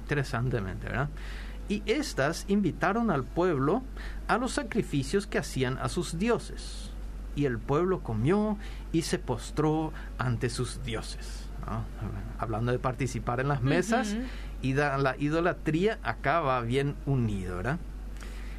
Interesantemente, 0.00 0.86
¿verdad? 0.86 1.10
Y 1.68 1.82
estas 1.86 2.44
invitaron 2.48 3.10
al 3.10 3.24
pueblo 3.24 3.82
a 4.28 4.38
los 4.38 4.52
sacrificios 4.52 5.26
que 5.26 5.38
hacían 5.38 5.78
a 5.78 5.88
sus 5.88 6.18
dioses. 6.18 6.90
Y 7.36 7.46
el 7.46 7.58
pueblo 7.58 8.00
comió 8.00 8.58
y 8.92 9.02
se 9.02 9.18
postró 9.18 9.92
ante 10.18 10.50
sus 10.50 10.84
dioses. 10.84 11.48
¿no? 11.66 11.84
Hablando 12.38 12.70
de 12.72 12.78
participar 12.78 13.40
en 13.40 13.48
las 13.48 13.62
mesas 13.62 14.16
y 14.62 14.74
la 14.74 15.16
idolatría 15.18 15.98
acá 16.02 16.40
va 16.40 16.60
bien 16.60 16.94
unido, 17.06 17.56
¿verdad? 17.56 17.78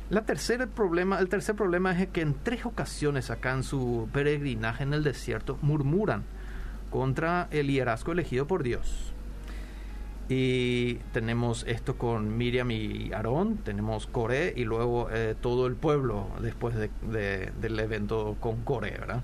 La 0.09 0.21
tercera 0.21 0.67
problema, 0.67 1.19
el 1.19 1.29
tercer 1.29 1.55
problema 1.55 1.99
es 1.99 2.07
que 2.09 2.21
en 2.21 2.35
tres 2.35 2.65
ocasiones 2.65 3.31
acá 3.31 3.53
en 3.53 3.63
su 3.63 4.07
peregrinaje 4.13 4.83
en 4.83 4.93
el 4.93 5.03
desierto 5.03 5.57
murmuran 5.63 6.23
contra 6.91 7.47
el 7.49 7.67
liderazgo 7.67 8.11
elegido 8.11 8.45
por 8.45 8.61
Dios. 8.61 9.14
Y 10.27 10.95
tenemos 11.13 11.63
esto 11.67 11.97
con 11.97 12.35
Miriam 12.35 12.71
y 12.71 13.13
Aarón, 13.13 13.57
tenemos 13.57 14.07
Coré 14.07 14.53
y 14.55 14.63
luego 14.63 15.07
eh, 15.11 15.35
todo 15.39 15.67
el 15.67 15.75
pueblo 15.75 16.27
después 16.41 16.75
de- 16.75 16.89
de- 17.03 17.51
del 17.61 17.79
evento 17.79 18.35
con 18.39 18.63
Coré, 18.63 18.91
¿verdad? 18.91 19.21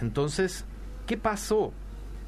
Entonces, 0.00 0.64
¿qué 1.06 1.16
pasó 1.16 1.72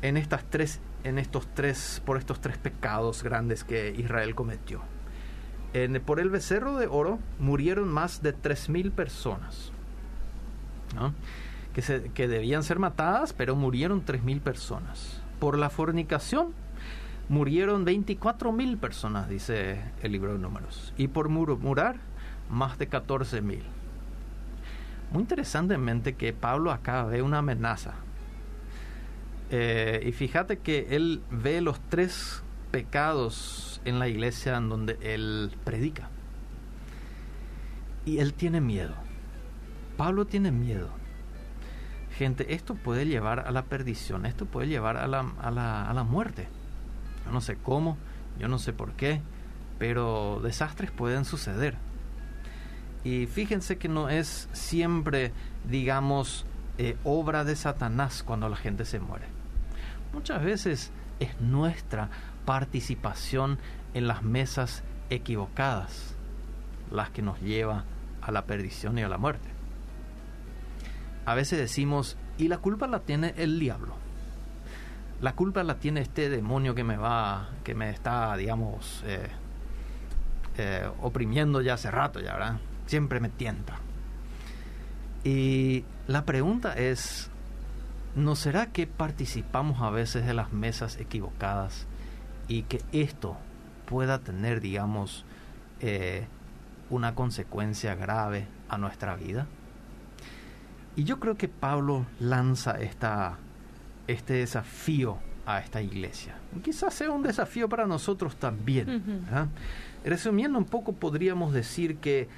en 0.02 0.16
estas 0.16 0.44
tres, 0.48 0.80
en 1.02 1.18
estos 1.18 1.48
tres, 1.54 2.00
por 2.06 2.18
estos 2.18 2.40
tres 2.40 2.56
pecados 2.56 3.24
grandes 3.24 3.64
que 3.64 3.92
Israel 3.98 4.34
cometió? 4.36 4.80
Por 6.06 6.18
el 6.20 6.30
becerro 6.30 6.76
de 6.78 6.86
oro 6.86 7.18
murieron 7.38 7.88
más 7.88 8.22
de 8.22 8.32
3.000 8.32 8.90
personas. 8.90 9.70
Que, 11.74 11.82
se- 11.82 12.10
que 12.14 12.26
debían 12.26 12.62
ser 12.64 12.78
matadas, 12.78 13.32
pero 13.32 13.54
murieron 13.54 14.04
3.000 14.04 14.40
personas. 14.40 15.20
Por 15.38 15.58
la 15.58 15.68
fornicación 15.70 16.52
murieron 17.28 17.84
24.000 17.84 18.78
personas, 18.78 19.28
dice 19.28 19.80
el 20.02 20.12
libro 20.12 20.32
de 20.32 20.38
números. 20.38 20.92
Y 20.96 21.08
por 21.08 21.28
murmurar, 21.28 21.96
más 22.48 22.78
de 22.78 22.88
14.000. 22.88 23.62
Muy 25.10 25.22
interesantemente 25.22 26.14
que 26.14 26.32
Pablo 26.32 26.70
acá 26.70 27.04
ve 27.04 27.22
una 27.22 27.38
amenaza. 27.38 27.94
Eh, 29.50 30.02
y 30.06 30.12
fíjate 30.12 30.58
que 30.58 30.88
él 30.90 31.22
ve 31.30 31.60
los 31.60 31.80
tres 31.88 32.42
pecados 32.70 33.80
en 33.84 33.98
la 33.98 34.08
iglesia 34.08 34.56
en 34.56 34.68
donde 34.68 34.98
él 35.00 35.50
predica. 35.64 36.10
Y 38.04 38.18
él 38.18 38.34
tiene 38.34 38.60
miedo. 38.60 38.94
Pablo 39.96 40.26
tiene 40.26 40.50
miedo. 40.52 40.90
Gente, 42.16 42.54
esto 42.54 42.74
puede 42.74 43.06
llevar 43.06 43.40
a 43.40 43.50
la 43.50 43.64
perdición, 43.64 44.26
esto 44.26 44.44
puede 44.44 44.68
llevar 44.68 44.96
a 44.96 45.06
la, 45.06 45.32
a 45.40 45.50
la, 45.50 45.88
a 45.88 45.94
la 45.94 46.04
muerte. 46.04 46.48
Yo 47.28 47.34
no 47.34 47.42
sé 47.42 47.56
cómo, 47.56 47.98
yo 48.38 48.48
no 48.48 48.58
sé 48.58 48.72
por 48.72 48.92
qué, 48.92 49.20
pero 49.78 50.40
desastres 50.42 50.90
pueden 50.90 51.26
suceder. 51.26 51.76
Y 53.04 53.26
fíjense 53.26 53.76
que 53.76 53.88
no 53.88 54.08
es 54.08 54.48
siempre, 54.54 55.32
digamos, 55.68 56.46
eh, 56.78 56.96
obra 57.04 57.44
de 57.44 57.54
Satanás 57.54 58.22
cuando 58.22 58.48
la 58.48 58.56
gente 58.56 58.86
se 58.86 58.98
muere. 58.98 59.26
Muchas 60.14 60.42
veces 60.42 60.90
es 61.20 61.38
nuestra 61.38 62.08
participación 62.46 63.58
en 63.92 64.08
las 64.08 64.22
mesas 64.22 64.82
equivocadas 65.10 66.14
las 66.90 67.10
que 67.10 67.20
nos 67.20 67.42
lleva 67.42 67.84
a 68.22 68.32
la 68.32 68.46
perdición 68.46 68.96
y 68.96 69.02
a 69.02 69.08
la 69.10 69.18
muerte. 69.18 69.50
A 71.26 71.34
veces 71.34 71.58
decimos, 71.58 72.16
y 72.38 72.48
la 72.48 72.56
culpa 72.56 72.86
la 72.86 73.00
tiene 73.00 73.34
el 73.36 73.60
diablo. 73.60 74.07
La 75.20 75.34
culpa 75.34 75.64
la 75.64 75.80
tiene 75.80 76.00
este 76.00 76.28
demonio 76.28 76.74
que 76.74 76.84
me 76.84 76.96
va, 76.96 77.48
que 77.64 77.74
me 77.74 77.90
está, 77.90 78.36
digamos, 78.36 79.02
eh, 79.04 79.28
eh, 80.56 80.88
oprimiendo 81.00 81.60
ya 81.60 81.74
hace 81.74 81.90
rato, 81.90 82.20
ya, 82.20 82.34
¿verdad? 82.34 82.60
Siempre 82.86 83.18
me 83.18 83.28
tienta. 83.28 83.78
Y 85.24 85.84
la 86.06 86.24
pregunta 86.24 86.74
es, 86.74 87.30
¿no 88.14 88.36
será 88.36 88.66
que 88.66 88.86
participamos 88.86 89.82
a 89.82 89.90
veces 89.90 90.24
de 90.24 90.34
las 90.34 90.52
mesas 90.52 90.96
equivocadas 90.98 91.86
y 92.46 92.62
que 92.62 92.80
esto 92.92 93.36
pueda 93.86 94.20
tener, 94.20 94.60
digamos, 94.60 95.24
eh, 95.80 96.26
una 96.90 97.16
consecuencia 97.16 97.96
grave 97.96 98.46
a 98.68 98.78
nuestra 98.78 99.16
vida? 99.16 99.48
Y 100.94 101.04
yo 101.04 101.18
creo 101.20 101.36
que 101.36 101.48
Pablo 101.48 102.06
lanza 102.20 102.72
esta, 102.80 103.38
este 104.08 104.34
desafío 104.34 105.18
a 105.46 105.60
esta 105.60 105.80
iglesia. 105.80 106.34
Quizás 106.62 106.92
sea 106.92 107.12
un 107.12 107.22
desafío 107.22 107.68
para 107.68 107.86
nosotros 107.86 108.34
también. 108.36 109.22
¿verdad? 109.24 109.48
Resumiendo 110.04 110.58
un 110.58 110.64
poco, 110.64 110.92
podríamos 110.92 111.52
decir 111.52 111.98
que 111.98 112.28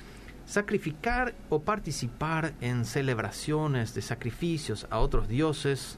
Sacrificar 0.50 1.32
o 1.48 1.62
participar 1.62 2.54
en 2.60 2.84
celebraciones 2.84 3.94
de 3.94 4.02
sacrificios 4.02 4.84
a 4.90 4.98
otros 4.98 5.28
dioses, 5.28 5.96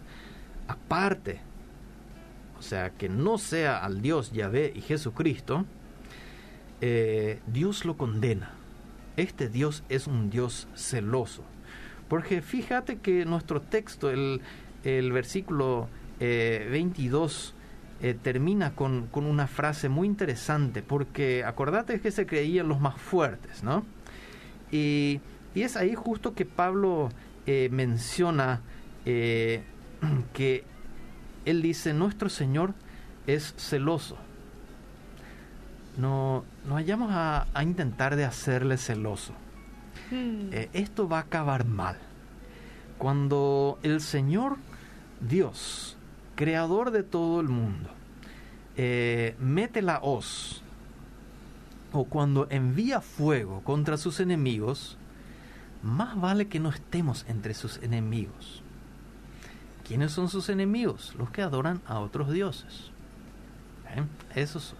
aparte, 0.68 1.40
o 2.58 2.60
sea, 2.60 2.90
que 2.90 3.08
no 3.08 3.38
sea 3.38 3.82
al 3.82 4.02
Dios 4.02 4.30
Yahvé 4.32 4.74
y 4.76 4.82
Jesucristo, 4.82 5.64
eh, 6.82 7.40
Dios 7.46 7.86
lo 7.86 7.96
condena. 7.96 8.50
Este 9.16 9.48
Dios 9.48 9.84
es 9.88 10.06
un 10.06 10.28
Dios 10.28 10.68
celoso. 10.74 11.44
Porque 12.08 12.42
fíjate 12.42 12.98
que 12.98 13.24
nuestro 13.24 13.62
texto, 13.62 14.10
el, 14.10 14.42
el 14.84 15.12
versículo 15.12 15.88
22, 16.18 17.54
eh, 18.00 18.10
eh, 18.10 18.14
termina 18.20 18.74
con, 18.74 19.06
con, 19.08 19.26
una 19.26 19.46
frase 19.46 19.88
muy 19.88 20.08
interesante, 20.08 20.82
porque 20.82 21.44
acordate 21.44 22.00
que 22.00 22.10
se 22.10 22.26
creían 22.26 22.68
los 22.68 22.80
más 22.80 23.00
fuertes, 23.00 23.62
¿no? 23.62 23.84
Y, 24.72 25.20
es 25.54 25.76
ahí 25.76 25.94
justo 25.94 26.34
que 26.34 26.46
Pablo 26.46 27.10
eh, 27.46 27.68
menciona 27.70 28.62
eh, 29.04 29.62
que 30.32 30.64
él 31.44 31.60
dice, 31.60 31.92
nuestro 31.92 32.30
Señor 32.30 32.74
es 33.26 33.54
celoso. 33.58 34.16
No, 35.98 36.44
no 36.66 36.74
vayamos 36.74 37.10
a, 37.12 37.46
intentar 37.62 38.16
de 38.16 38.24
hacerle 38.24 38.78
celoso. 38.78 39.34
Hmm. 40.10 40.48
Eh, 40.52 40.70
esto 40.72 41.06
va 41.06 41.18
a 41.18 41.22
acabar 41.22 41.66
mal. 41.66 41.98
Cuando 42.96 43.78
el 43.82 44.00
Señor 44.00 44.56
Dios, 45.28 45.96
creador 46.34 46.90
de 46.90 47.02
todo 47.02 47.40
el 47.40 47.48
mundo, 47.48 47.90
mete 49.38 49.82
la 49.82 50.00
hoz 50.02 50.62
o 51.92 52.04
cuando 52.04 52.46
envía 52.50 53.00
fuego 53.00 53.62
contra 53.62 53.96
sus 53.96 54.20
enemigos, 54.20 54.96
más 55.82 56.18
vale 56.20 56.48
que 56.48 56.60
no 56.60 56.70
estemos 56.70 57.24
entre 57.28 57.54
sus 57.54 57.78
enemigos. 57.78 58.62
¿Quiénes 59.86 60.12
son 60.12 60.28
sus 60.28 60.48
enemigos? 60.48 61.14
Los 61.18 61.30
que 61.30 61.42
adoran 61.42 61.82
a 61.86 61.98
otros 61.98 62.30
dioses. 62.32 62.90
¿Eh? 63.94 64.40
Esos 64.40 64.74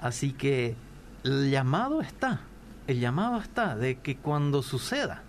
Así 0.00 0.32
que 0.32 0.76
el 1.24 1.50
llamado 1.50 2.00
está, 2.00 2.40
el 2.86 3.00
llamado 3.00 3.38
está 3.38 3.76
de 3.76 3.98
que 3.98 4.16
cuando 4.16 4.62
suceda 4.62 5.22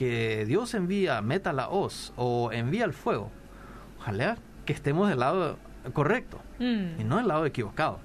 que 0.00 0.46
Dios 0.46 0.72
envía, 0.72 1.20
meta 1.20 1.52
la 1.52 1.68
hoz 1.68 2.14
o 2.16 2.52
envía 2.52 2.86
el 2.86 2.94
fuego, 2.94 3.30
ojalá 3.98 4.38
que 4.64 4.72
estemos 4.72 5.10
del 5.10 5.18
lado 5.18 5.58
correcto 5.92 6.40
mm. 6.58 6.98
y 6.98 7.04
no 7.04 7.18
del 7.18 7.28
lado 7.28 7.44
equivocado. 7.44 8.00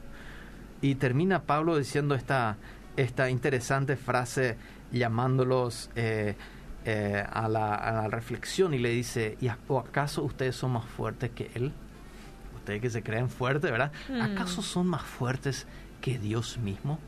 Y 0.82 0.96
termina 0.96 1.44
Pablo 1.44 1.78
diciendo 1.78 2.14
esta, 2.14 2.58
esta 2.98 3.30
interesante 3.30 3.96
frase 3.96 4.58
llamándolos 4.92 5.90
eh, 5.96 6.36
eh, 6.84 7.24
a, 7.32 7.48
la, 7.48 8.10
reflexión 8.10 8.74
y 8.74 8.80
le 8.80 8.90
dice, 8.90 9.38
¿y 9.40 9.48
o 9.70 9.80
acaso 9.80 10.22
ustedes 10.22 10.58
son 10.58 10.72
más 10.74 10.84
fuertes 10.84 11.32
que 11.32 11.50
Él? 11.54 11.72
Ustedes 12.58 12.82
que 12.82 12.90
se 12.90 13.04
creen 13.04 13.30
fuertes, 13.30 13.72
¿verdad? 13.72 13.94
Mm. 14.10 14.22
¿Acaso 14.22 14.62
son 14.62 14.88
más 14.88 15.04
fuertes 15.04 15.66
que 16.02 16.20
Dios 16.20 16.58
mismo? 16.58 17.00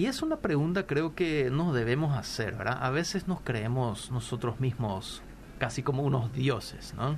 Y 0.00 0.06
es 0.06 0.22
una 0.22 0.38
pregunta 0.38 0.86
creo 0.86 1.14
que 1.14 1.50
nos 1.50 1.74
debemos 1.74 2.16
hacer, 2.16 2.54
¿verdad? 2.54 2.78
A 2.80 2.88
veces 2.88 3.28
nos 3.28 3.42
creemos 3.42 4.10
nosotros 4.10 4.58
mismos 4.58 5.20
casi 5.58 5.82
como 5.82 6.04
unos 6.04 6.32
dioses, 6.32 6.94
¿no? 6.94 7.16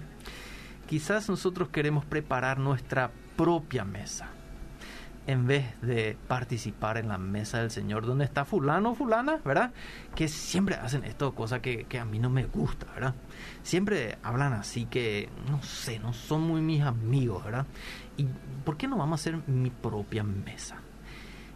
Quizás 0.89 1.29
nosotros 1.29 1.69
queremos 1.69 2.05
preparar 2.05 2.59
nuestra 2.59 3.13
propia 3.37 3.85
mesa 3.85 4.31
en 5.29 5.47
vez 5.47 5.81
de 5.81 6.17
participar 6.27 6.97
en 6.97 7.07
la 7.07 7.19
mesa 7.19 7.61
del 7.61 7.71
Señor, 7.71 8.05
donde 8.05 8.25
está 8.25 8.45
fulano 8.45 8.91
o 8.91 8.95
fulana, 8.97 9.39
¿verdad? 9.45 9.73
Que 10.17 10.27
siempre 10.27 10.75
hacen 10.75 11.05
esto, 11.05 11.37
cosa 11.37 11.63
que, 11.63 11.85
que, 11.85 12.01
a 12.01 12.05
mí 12.05 12.19
no 12.19 12.31
me 12.31 12.47
gusta, 12.47 12.87
¿verdad? 12.95 13.15
Siempre 13.63 14.19
hablan 14.25 14.55
así 14.55 14.87
que, 14.87 15.29
no 15.49 15.63
sé, 15.63 16.01
no 16.01 16.13
son 16.13 16.41
muy 16.41 16.61
mis 16.61 16.83
amigos, 16.83 17.45
¿verdad? 17.45 17.65
¿Y 18.17 18.27
por 18.65 18.77
qué 18.77 18.89
no 18.89 18.97
vamos 18.97 19.21
a 19.21 19.23
hacer 19.23 19.41
mi 19.47 19.71
propia 19.71 20.25
mesa? 20.25 20.82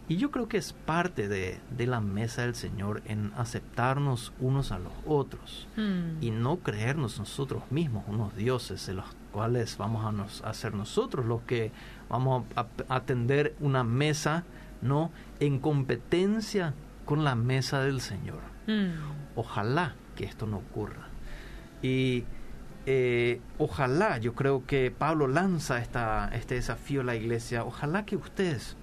Y 0.09 0.19
yo 0.19 0.31
creo 0.31 0.49
que 0.49 0.57
es 0.57 0.73
parte 0.73 1.27
de, 1.29 1.59
la 1.79 2.01
mesa 2.01 2.43
del 2.43 2.55
Señor 2.55 3.03
en 3.07 3.33
aceptarnos 3.37 4.33
unos 4.41 4.71
a 4.71 4.79
los 4.79 4.93
otros 5.05 5.67
hmm. 5.77 6.23
y 6.23 6.31
no 6.31 6.59
creernos 6.59 7.19
nosotros 7.19 7.65
mismos 7.71 8.05
unos 8.07 8.37
dioses 8.37 8.87
de 8.87 8.95
los 8.95 9.07
cuales 9.33 9.77
vamos 9.79 10.05
a, 10.05 10.13
nos, 10.13 10.43
a 10.43 10.55
ser 10.55 10.75
nosotros 10.75 11.27
los 11.27 11.43
que 11.43 11.73
vamos 12.09 12.45
a, 12.55 12.67
atender 12.89 13.57
una 13.59 13.83
mesa 13.83 14.45
no 14.81 15.11
en 15.41 15.59
competencia 15.59 16.75
con 17.05 17.25
la 17.25 17.35
mesa 17.35 17.81
del 17.81 18.01
Señor. 18.01 18.41
Hmm. 18.69 18.93
Ojalá 19.35 19.95
que 20.15 20.25
esto 20.25 20.47
no 20.47 20.59
ocurra. 20.59 21.09
Y 21.83 22.25
eh, 22.87 23.41
ojalá, 23.59 24.19
yo 24.19 24.35
creo 24.35 24.65
que 24.67 24.93
Pablo 24.93 25.27
lanza 25.27 25.81
esta, 25.81 26.31
este 26.33 26.55
desafío 26.55 27.01
a 27.01 27.05
la 27.05 27.17
iglesia, 27.17 27.65
ojalá 27.65 28.05
que 28.05 28.15
ustedes 28.15 28.77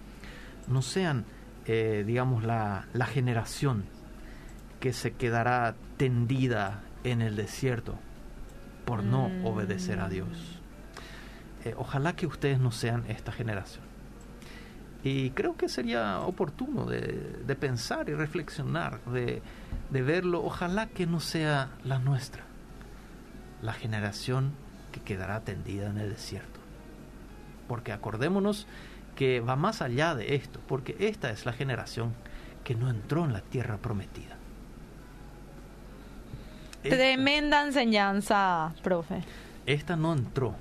no 0.67 0.81
sean, 0.81 1.25
eh, 1.65 2.03
digamos, 2.05 2.43
la, 2.43 2.87
la 2.93 3.05
generación 3.05 3.85
que 4.79 4.93
se 4.93 5.13
quedará 5.13 5.75
tendida 5.97 6.81
en 7.03 7.21
el 7.21 7.35
desierto 7.35 7.95
por 8.85 9.03
no 9.03 9.29
mm. 9.29 9.45
obedecer 9.45 9.99
a 9.99 10.09
Dios. 10.09 10.59
Eh, 11.65 11.73
ojalá 11.77 12.15
que 12.15 12.27
ustedes 12.27 12.59
no 12.59 12.71
sean 12.71 13.05
esta 13.07 13.31
generación. 13.31 13.85
Y 15.03 15.31
creo 15.31 15.55
que 15.57 15.67
sería 15.67 16.19
oportuno 16.19 16.85
de, 16.85 17.41
de 17.45 17.55
pensar 17.55 18.09
y 18.09 18.13
reflexionar, 18.13 19.01
de, 19.05 19.41
de, 19.89 20.01
verlo. 20.01 20.43
Ojalá 20.43 20.87
que 20.87 21.05
no 21.05 21.19
sea 21.19 21.71
la 21.83 21.99
nuestra, 21.99 22.43
la 23.61 23.73
generación 23.73 24.51
que 24.93 25.01
quedará 25.01 25.41
tendida 25.41 25.89
en 25.89 25.97
el 25.97 26.09
desierto. 26.09 26.59
Porque 27.67 27.91
acordémonos 27.91 28.67
que 29.15 29.39
va 29.39 29.55
más 29.55 29.81
allá 29.81 30.15
de 30.15 30.35
esto, 30.35 30.59
porque 30.67 30.95
esta 30.99 31.31
es 31.31 31.45
la 31.45 31.53
generación 31.53 32.13
que 32.63 32.75
no 32.75 32.89
entró 32.89 33.25
en 33.25 33.33
la 33.33 33.41
tierra 33.41 33.77
prometida. 33.77 34.37
Tremenda 36.81 37.63
enseñanza, 37.63 38.73
profe. 38.83 39.23
Esta 39.65 39.95
no 39.95 40.13
entró. 40.13 40.55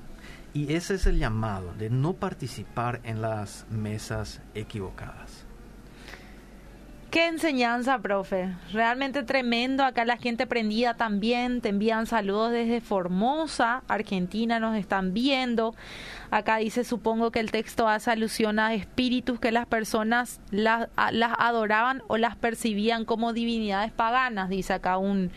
Y 0.54 0.74
ese 0.74 0.94
es 0.94 1.06
el 1.06 1.18
llamado 1.18 1.72
de 1.74 1.90
no 1.90 2.12
participar 2.12 3.00
en 3.04 3.22
las 3.22 3.66
mesas 3.70 4.40
equivocadas. 4.54 5.46
Qué 7.10 7.26
enseñanza, 7.26 7.98
profe. 7.98 8.54
Realmente 8.72 9.22
tremendo. 9.22 9.84
Acá 9.84 10.04
la 10.04 10.16
gente 10.16 10.46
prendida 10.46 10.94
también. 10.94 11.60
Te 11.60 11.68
envían 11.68 12.06
saludos 12.06 12.52
desde 12.52 12.80
Formosa, 12.80 13.82
Argentina. 13.88 14.58
Nos 14.60 14.76
están 14.76 15.12
viendo. 15.12 15.74
Acá 16.32 16.56
dice, 16.56 16.82
supongo 16.82 17.30
que 17.30 17.40
el 17.40 17.50
texto 17.50 17.86
hace 17.88 18.10
alusión 18.10 18.58
a 18.58 18.72
espíritus 18.72 19.38
que 19.38 19.52
las 19.52 19.66
personas 19.66 20.40
las, 20.50 20.88
las 21.10 21.32
adoraban 21.38 22.02
o 22.08 22.16
las 22.16 22.36
percibían 22.36 23.04
como 23.04 23.34
divinidades 23.34 23.92
paganas. 23.92 24.48
Dice 24.48 24.72
acá 24.72 24.96
un, 24.96 25.30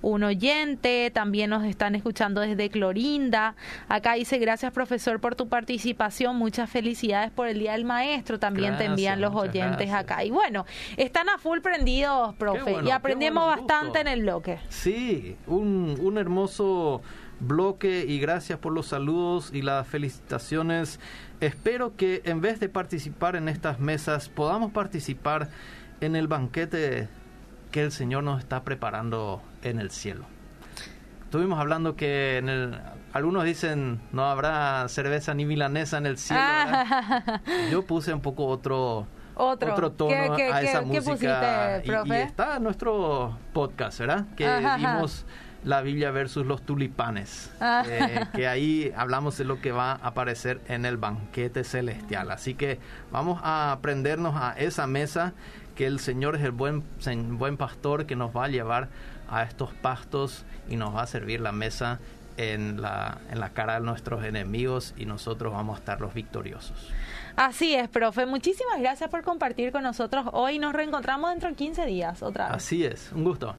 un 0.00 0.22
oyente. 0.22 1.10
También 1.12 1.50
nos 1.50 1.64
están 1.64 1.94
escuchando 1.94 2.40
desde 2.40 2.70
Clorinda. 2.70 3.56
Acá 3.90 4.14
dice, 4.14 4.38
gracias 4.38 4.72
profesor 4.72 5.20
por 5.20 5.34
tu 5.34 5.50
participación. 5.50 6.36
Muchas 6.36 6.70
felicidades 6.70 7.30
por 7.30 7.46
el 7.46 7.58
Día 7.58 7.72
del 7.72 7.84
Maestro. 7.84 8.38
También 8.38 8.78
te 8.78 8.86
envían 8.86 9.20
los 9.20 9.34
oyentes 9.34 9.92
acá. 9.92 10.24
Y 10.24 10.30
bueno, 10.30 10.64
están 10.96 11.28
a 11.28 11.36
full 11.36 11.58
prendidos, 11.60 12.34
profe. 12.36 12.74
y 12.86 12.90
aprendemos 12.90 13.46
bastante 13.46 14.00
en 14.00 14.08
el 14.08 14.22
bloque. 14.22 14.60
Sí, 14.70 15.36
un, 15.46 15.98
un 16.00 16.16
hermoso 16.16 17.02
bloque 17.40 18.04
y 18.06 18.18
gracias 18.18 18.58
por 18.58 18.72
los 18.72 18.86
saludos 18.86 19.50
y 19.52 19.62
las 19.62 19.86
felicitaciones. 19.86 21.00
Espero 21.40 21.96
que 21.96 22.22
en 22.24 22.40
vez 22.40 22.60
de 22.60 22.68
participar 22.68 23.36
en 23.36 23.48
estas 23.48 23.78
mesas 23.78 24.28
podamos 24.28 24.72
participar 24.72 25.48
en 26.00 26.16
el 26.16 26.28
banquete 26.28 27.08
que 27.70 27.82
el 27.82 27.92
Señor 27.92 28.24
nos 28.24 28.40
está 28.40 28.64
preparando 28.64 29.42
en 29.62 29.78
el 29.78 29.90
cielo. 29.90 30.24
Estuvimos 31.24 31.58
hablando 31.58 31.94
que 31.94 32.38
en 32.38 32.48
el, 32.48 32.80
algunos 33.12 33.44
dicen 33.44 34.00
no 34.12 34.24
habrá 34.24 34.88
cerveza 34.88 35.34
ni 35.34 35.44
milanesa 35.44 35.98
en 35.98 36.06
el 36.06 36.18
cielo. 36.18 36.40
Yo 37.70 37.84
puse 37.84 38.12
un 38.14 38.20
poco 38.20 38.46
otro 38.46 39.06
otro, 39.38 39.92
tono 39.92 40.34
a 40.34 40.62
esa 40.62 40.80
música 40.82 41.80
y, 41.84 42.12
está 42.12 42.56
en 42.56 42.64
nuestro 42.64 43.38
podcast, 43.52 44.00
¿verdad? 44.00 44.26
Que 44.36 44.48
vimos 44.76 45.24
la 45.64 45.82
Biblia 45.82 46.10
versus 46.10 46.46
los 46.46 46.62
tulipanes, 46.62 47.50
ah. 47.60 47.82
eh, 47.86 48.26
que 48.34 48.46
ahí 48.46 48.92
hablamos 48.96 49.36
de 49.38 49.44
lo 49.44 49.60
que 49.60 49.72
va 49.72 49.92
a 49.92 49.94
aparecer 50.08 50.60
en 50.68 50.84
el 50.84 50.96
banquete 50.96 51.64
celestial. 51.64 52.30
Así 52.30 52.54
que 52.54 52.78
vamos 53.10 53.40
a 53.42 53.72
aprendernos 53.72 54.36
a 54.36 54.52
esa 54.52 54.86
mesa 54.86 55.32
que 55.74 55.86
el 55.86 56.00
Señor 56.00 56.36
es 56.36 56.42
el 56.42 56.52
buen, 56.52 56.84
buen 57.38 57.56
pastor 57.56 58.06
que 58.06 58.16
nos 58.16 58.36
va 58.36 58.44
a 58.44 58.48
llevar 58.48 58.88
a 59.28 59.42
estos 59.42 59.74
pastos 59.74 60.44
y 60.68 60.76
nos 60.76 60.94
va 60.94 61.02
a 61.02 61.06
servir 61.06 61.40
la 61.40 61.52
mesa 61.52 62.00
en 62.36 62.80
la, 62.80 63.18
en 63.30 63.40
la 63.40 63.50
cara 63.50 63.74
de 63.74 63.80
nuestros 63.80 64.24
enemigos 64.24 64.94
y 64.96 65.06
nosotros 65.06 65.52
vamos 65.52 65.76
a 65.76 65.78
estar 65.80 66.00
los 66.00 66.14
victoriosos. 66.14 66.90
Así 67.38 67.72
es, 67.72 67.88
profe. 67.88 68.26
Muchísimas 68.26 68.80
gracias 68.80 69.08
por 69.10 69.22
compartir 69.22 69.70
con 69.70 69.84
nosotros 69.84 70.26
hoy. 70.32 70.58
Nos 70.58 70.72
reencontramos 70.72 71.30
dentro 71.30 71.48
de 71.48 71.54
15 71.54 71.86
días 71.86 72.20
otra 72.20 72.46
vez. 72.46 72.56
Así 72.56 72.84
es, 72.84 73.12
un 73.12 73.22
gusto. 73.22 73.46